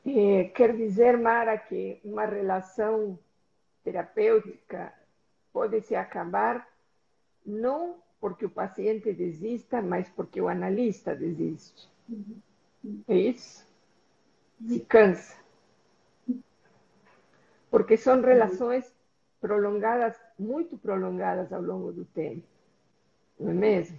[0.06, 3.18] Eh, quer dizer, Mara, que uma relação
[3.84, 4.94] terapêutica
[5.52, 6.66] pode se acabar
[7.44, 11.90] não porque o paciente desista, mas porque o analista desiste.
[13.06, 13.66] É isso?
[14.66, 15.36] Se cansa.
[17.70, 18.92] Porque son relaciones
[19.40, 22.46] prolongadas, muy prolongadas a lo largo del tiempo.
[23.38, 23.92] ¿No es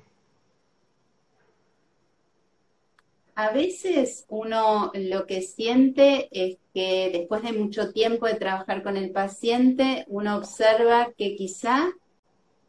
[3.35, 8.97] A veces uno lo que siente es que después de mucho tiempo de trabajar con
[8.97, 11.89] el paciente, uno observa que quizá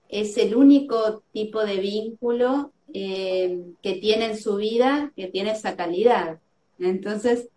[0.09, 5.74] es el único tipo de vínculo eh, que tiene en su vida que tiene esa
[5.74, 6.39] calidad.
[6.78, 7.48] Entonces,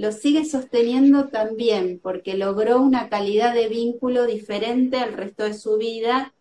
[0.00, 5.76] lo sigue sosteniendo también porque logró una calidad de vínculo diferente al resto de su
[5.76, 6.32] vida,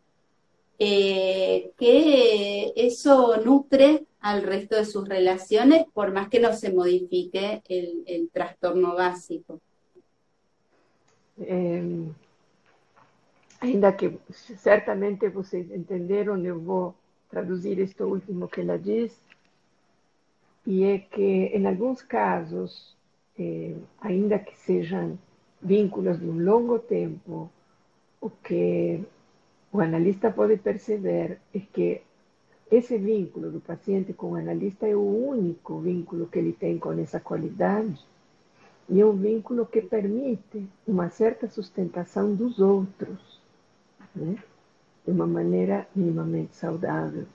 [0.79, 7.61] eh, que eso nutre al resto de sus relaciones, por más que no se modifique
[7.67, 9.59] el, trastorno básico.
[11.41, 12.05] Eh,
[13.59, 14.19] ainda que
[14.57, 16.95] certamente vocês entenderam, eu vou
[17.29, 19.11] traduzir esto último que ela diz,
[20.65, 22.97] e é que, em alguns casos,
[23.39, 25.17] eh, ainda que sejam
[25.61, 27.49] vínculos de um longo tempo,
[28.21, 29.03] o que
[29.71, 32.01] o analista pode perceber é que
[32.71, 36.91] esse vínculo do paciente com o analista é o único vínculo que ele tem com
[36.93, 37.99] essa qualidade
[38.89, 43.39] e é um vínculo que permite uma certa sustentação dos outros,
[44.15, 44.35] né?
[45.05, 47.25] de uma maneira minimamente saudável.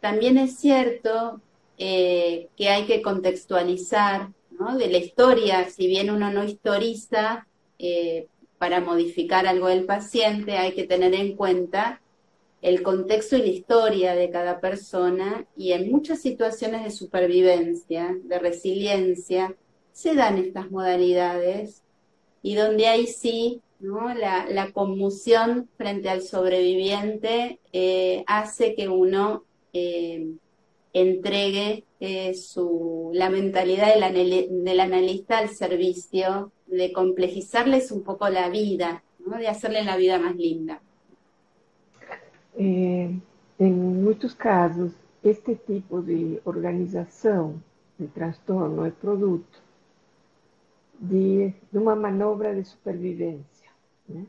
[0.00, 1.40] También es cierto
[1.78, 4.30] eh, que hay que contextualizar
[4.78, 7.46] de la historia, si bien uno no historiza
[7.78, 8.26] eh,
[8.58, 12.00] para modificar algo del paciente, hay que tener en cuenta
[12.62, 18.38] el contexto y la historia de cada persona y en muchas situaciones de supervivencia, de
[18.38, 19.54] resiliencia,
[19.92, 21.82] se dan estas modalidades
[22.42, 29.44] y donde hay sí la, la, conmoción frente al sobreviviente eh, hace que uno
[31.00, 39.02] entregue eh, su, la mentalidad del, analista al servicio de complejizarles un poco la vida,
[39.18, 39.36] ¿no?
[39.36, 40.80] de hacerle la vida más linda.
[42.58, 43.10] Eh,
[43.58, 44.92] em muitos casos,
[45.22, 47.62] este tipo de organização
[47.98, 49.62] de transtorno é produto
[50.98, 53.70] de, de uma manobra de supervivência.
[54.08, 54.24] Né?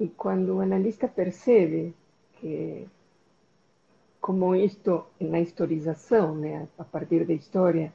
[0.00, 1.94] E quando o analista percebe
[2.40, 2.88] que,
[4.20, 7.92] como isto, na historização, né, a partir da história,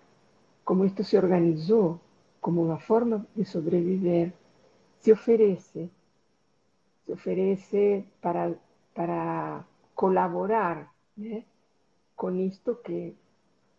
[0.63, 1.99] como isto se organizou
[2.41, 4.33] como uma forma de sobreviver,
[4.99, 5.89] se oferece,
[7.05, 8.53] se oferece para
[8.95, 11.43] para colaborar né,
[12.15, 13.13] com isto que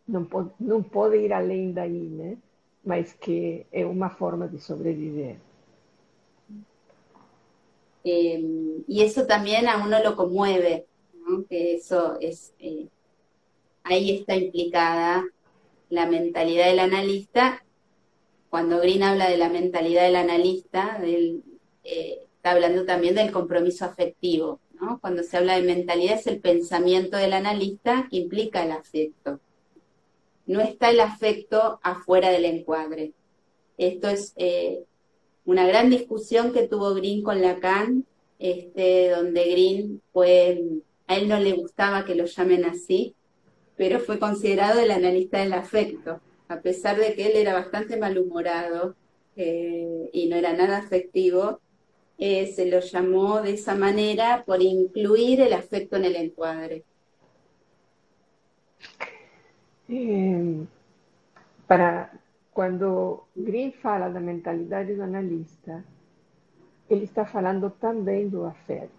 [0.06, 2.36] não pode, não pode ir além daí, né,
[2.84, 5.38] mas que é uma forma de sobreviver.
[8.04, 8.40] Eh,
[8.86, 10.86] y eso también a uno lo conmueve,
[11.26, 11.44] ¿no?
[11.46, 12.88] que eso es, eh,
[13.82, 15.24] ahí está implicada
[15.90, 17.64] la mentalidad del analista.
[18.50, 24.60] Cuando Green habla de la mentalidad del analista, eh, está hablando también del compromiso afectivo,
[25.00, 29.40] cuando se habla de mentalidad es el pensamiento del analista que implica el afecto.
[30.46, 33.12] No está el afecto afuera del encuadre.
[33.78, 34.84] Esto es eh,
[35.44, 38.04] una gran discusión que tuvo Green con Lacan,
[38.38, 40.62] este, donde Green fue,
[41.06, 43.14] a él no le gustaba que lo llamen así,
[43.76, 48.94] pero fue considerado el analista del afecto, a pesar de que él era bastante malhumorado
[49.36, 51.60] eh, y no era nada afectivo,
[52.18, 56.84] eh, se lo llamó de esa manera por incluir el afecto en el encuadre.
[59.88, 60.66] Eh,
[61.66, 62.12] para
[62.52, 65.84] quando Green fala da mentalidade do analista,
[66.88, 68.95] ele está falando também do afeto.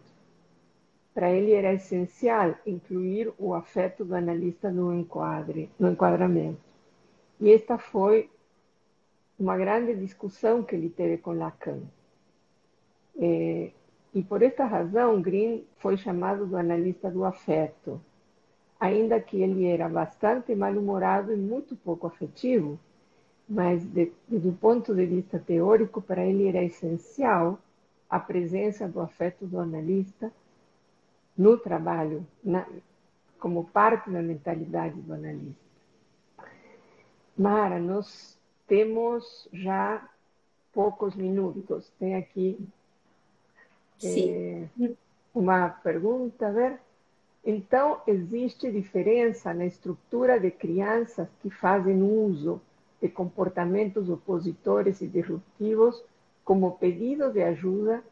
[1.17, 6.61] Para ele era essencial incluir o afeto do analista no enquadre, no enquadramento.
[7.41, 8.29] E esta foi
[9.39, 11.79] uma grande discussão que ele teve com Lacan.
[13.19, 13.71] É,
[14.13, 17.99] e por esta razão, Green foi chamado do analista do afeto.
[18.79, 22.79] Ainda que ele era bastante mal-humorado e muito pouco afetivo,
[23.49, 27.57] mas de, do ponto de vista teórico, para ele era essencial
[28.07, 30.31] a presença do afeto do analista
[31.37, 32.65] no trabalho, na,
[33.39, 35.67] como parte da mentalidade do analista.
[37.37, 40.09] Mara, nós temos já
[40.73, 41.91] poucos minutos.
[41.99, 42.57] Tem aqui.
[44.03, 44.67] É,
[45.33, 46.79] uma pergunta, a ver.
[47.45, 52.61] Então, existe diferença na estrutura de crianças que fazem uso
[53.01, 56.03] de comportamentos opositores e disruptivos
[56.43, 58.03] como pedido de ajuda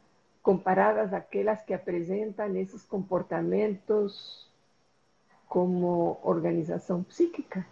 [0.47, 4.47] comparadas àquelas que apresentam esses comportamentos
[5.47, 7.65] como organização psíquica?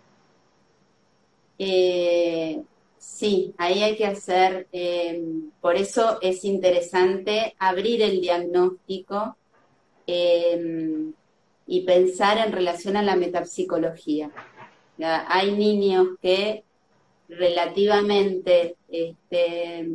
[1.60, 2.64] Eh,
[3.04, 5.22] Sí, ahí hay que hacer, eh,
[5.60, 9.36] por eso es interesante abrir el diagnóstico
[10.08, 11.12] eh,
[11.68, 14.32] y pensar en relación a la metapsicología.
[15.28, 16.64] Hay niños que
[17.28, 19.86] relativamente este,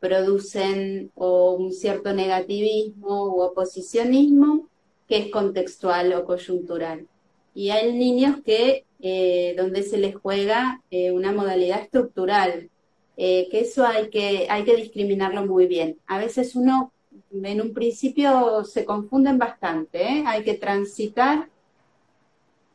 [0.00, 4.68] producen un cierto negativismo u oposicionismo
[5.06, 7.06] que es contextual o coyuntural.
[7.54, 12.70] Y hay niños que eh, donde se les juega eh, una modalidad estructural,
[13.16, 15.98] eh, que eso hay que, hay que discriminarlo muy bien.
[16.06, 16.92] A veces uno
[17.32, 21.48] en un principio se confunden bastante, hay que transitar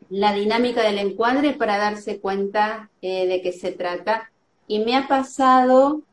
[0.10, 4.32] la dinámica del encuadre para darse cuenta de qué se trata.
[4.68, 6.04] Y me ha pasado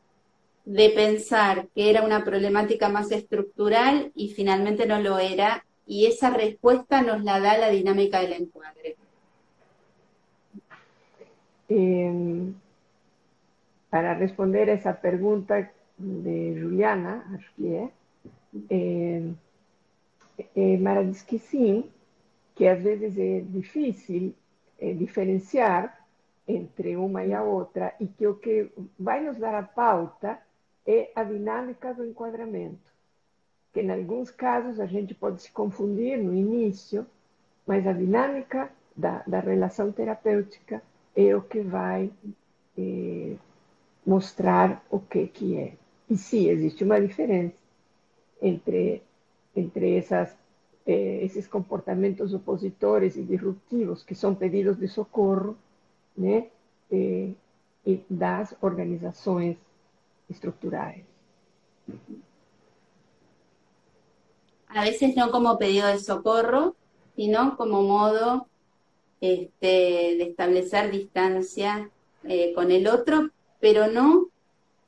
[0.65, 6.31] de pensar que era una problemática más estructural y finalmente no lo era, y esa
[6.31, 8.97] respuesta nos la da la dinámica del encuadre.
[11.69, 12.53] Eh,
[13.91, 17.25] para responder a essa pergunta de Juliana,
[20.81, 21.91] Mara diz que sim,
[22.55, 24.35] que às vezes é difícil
[24.79, 26.07] é, diferenciar
[26.47, 30.41] entre uma e a outra, e que o que vai nos dar a pauta
[30.87, 32.93] é a dinâmica do enquadramento.
[33.73, 37.07] Que em alguns casos a gente pode se confundir no início,
[37.67, 40.83] mas a dinâmica da, da relação terapêutica
[41.17, 42.11] é o que vai
[42.77, 43.37] é,
[44.05, 45.73] mostrar o que, que é.
[46.11, 47.55] E sim, existe uma diferença
[48.41, 49.03] entre,
[49.55, 50.37] entre essas,
[50.87, 55.57] eh, esses comportamentos opositores e disruptivos, que são pedidos de socorro,
[56.17, 56.49] né?
[56.91, 57.31] Eh,
[57.85, 59.57] e das organizações
[60.33, 61.05] estruturais.
[64.69, 66.75] A veces no como pedido de socorro,
[67.15, 68.47] sino como modo
[69.21, 69.67] este,
[70.19, 71.91] de establecer distancia
[72.25, 73.31] eh, con el otro,
[73.61, 74.29] pero no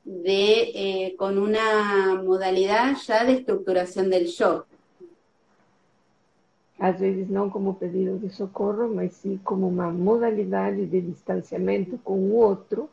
[0.03, 4.65] de eh, con una modalidad ya de estructuración del yo.
[6.77, 12.19] Às vezes não como pedido de socorro, mas sim como uma modalidade de distanciamento com
[12.19, 12.89] o outro,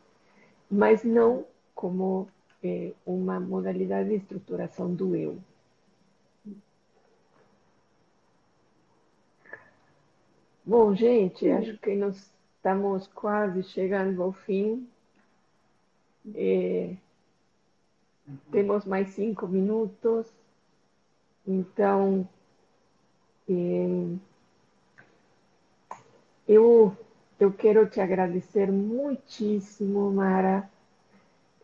[0.70, 2.28] mas não como
[2.62, 5.38] eh, uma modalidade de estruturação do eu.
[10.64, 14.88] Bom, gente, acho que nós estamos quase chegando ao fim.
[16.34, 16.94] É,
[18.52, 20.32] temos mais cinco minutos,
[21.44, 22.28] então
[23.48, 24.16] é,
[26.46, 26.96] eu,
[27.40, 30.70] eu quero te agradecer muitíssimo, Mara,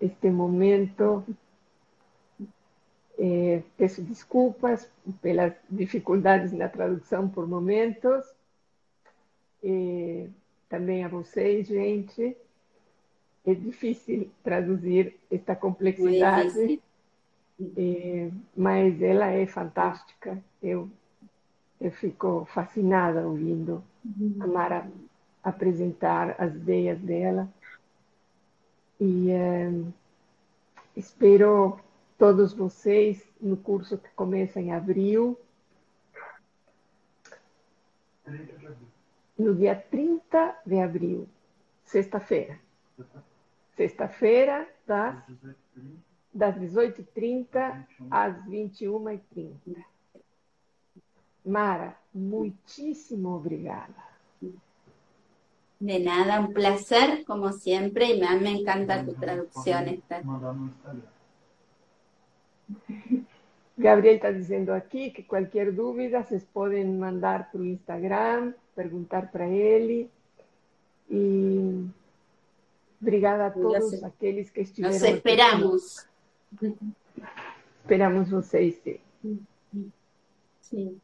[0.00, 1.24] este momento.
[3.20, 4.88] É, peço desculpas
[5.20, 8.24] pelas dificuldades na tradução por momentos.
[9.62, 10.28] É,
[10.68, 12.36] também a vocês, gente
[13.50, 16.80] é difícil traduzir esta complexidade,
[17.76, 20.38] é, mas ela é fantástica.
[20.62, 20.90] Eu,
[21.80, 23.82] eu fico fascinada ouvindo
[24.40, 24.90] a Mara
[25.42, 27.48] apresentar as ideias dela.
[29.00, 29.70] E é,
[30.96, 31.78] espero
[32.18, 35.38] todos vocês no curso que começa em abril.
[39.38, 41.28] No dia 30 de abril,
[41.84, 42.58] sexta-feira
[43.78, 45.16] sexta-feira, das,
[46.34, 49.84] das 18h30 às 21h30.
[51.46, 54.07] Mara, muitíssimo obrigada.
[55.80, 59.86] De nada, un placer como siempre y me, me encanta tu traducción.
[59.88, 60.22] Esta.
[63.76, 70.10] Gabriel está dizendo aqui que qualquer dúvida vocês podem mandar o Instagram, perguntar para ele.
[71.08, 71.86] E
[73.00, 74.94] Obrigada a todos Nos, aqueles que estiveram.
[74.94, 76.06] Nos esperamos.
[76.56, 76.76] Aqui.
[77.80, 79.00] Esperamos vocês, sim.
[80.60, 81.00] Sim.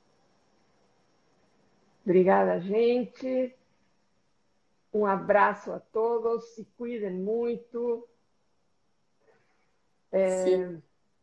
[2.05, 3.55] Obrigada, gente.
[4.95, 6.45] Um abraço a todos.
[6.55, 8.09] Se cuidem muito.
[10.13, 10.77] É,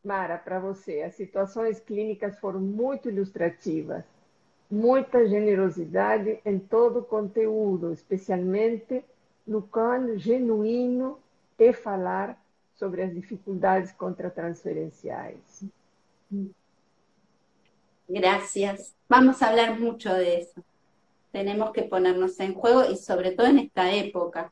[0.04, 4.04] Mara, para você, as situações clínicas foram muito ilustrativas.
[4.70, 9.06] Muita generosidade em todo o conteúdo, especialmente
[9.48, 11.20] no qual genuíno
[11.58, 12.42] é falar
[12.74, 15.64] sobre as dificuldades contratransferenciais.
[18.10, 18.96] Gracias.
[19.08, 20.71] Vamos a hablar mucho de eso.
[21.32, 24.52] Tenemos que ponernos en juego y sobre todo en esta época.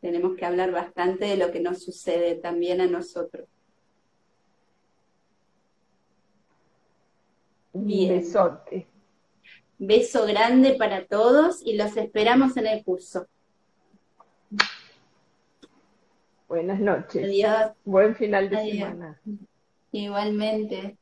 [0.00, 3.48] Tenemos que hablar bastante de lo que nos sucede también a nosotros.
[7.72, 8.12] Bien.
[8.12, 8.86] Un besote.
[9.78, 13.26] Beso grande para todos y los esperamos en el curso.
[16.48, 17.24] Buenas noches.
[17.24, 17.72] Adiós.
[17.84, 19.20] Buen final de semana.
[19.92, 20.96] Igualmente.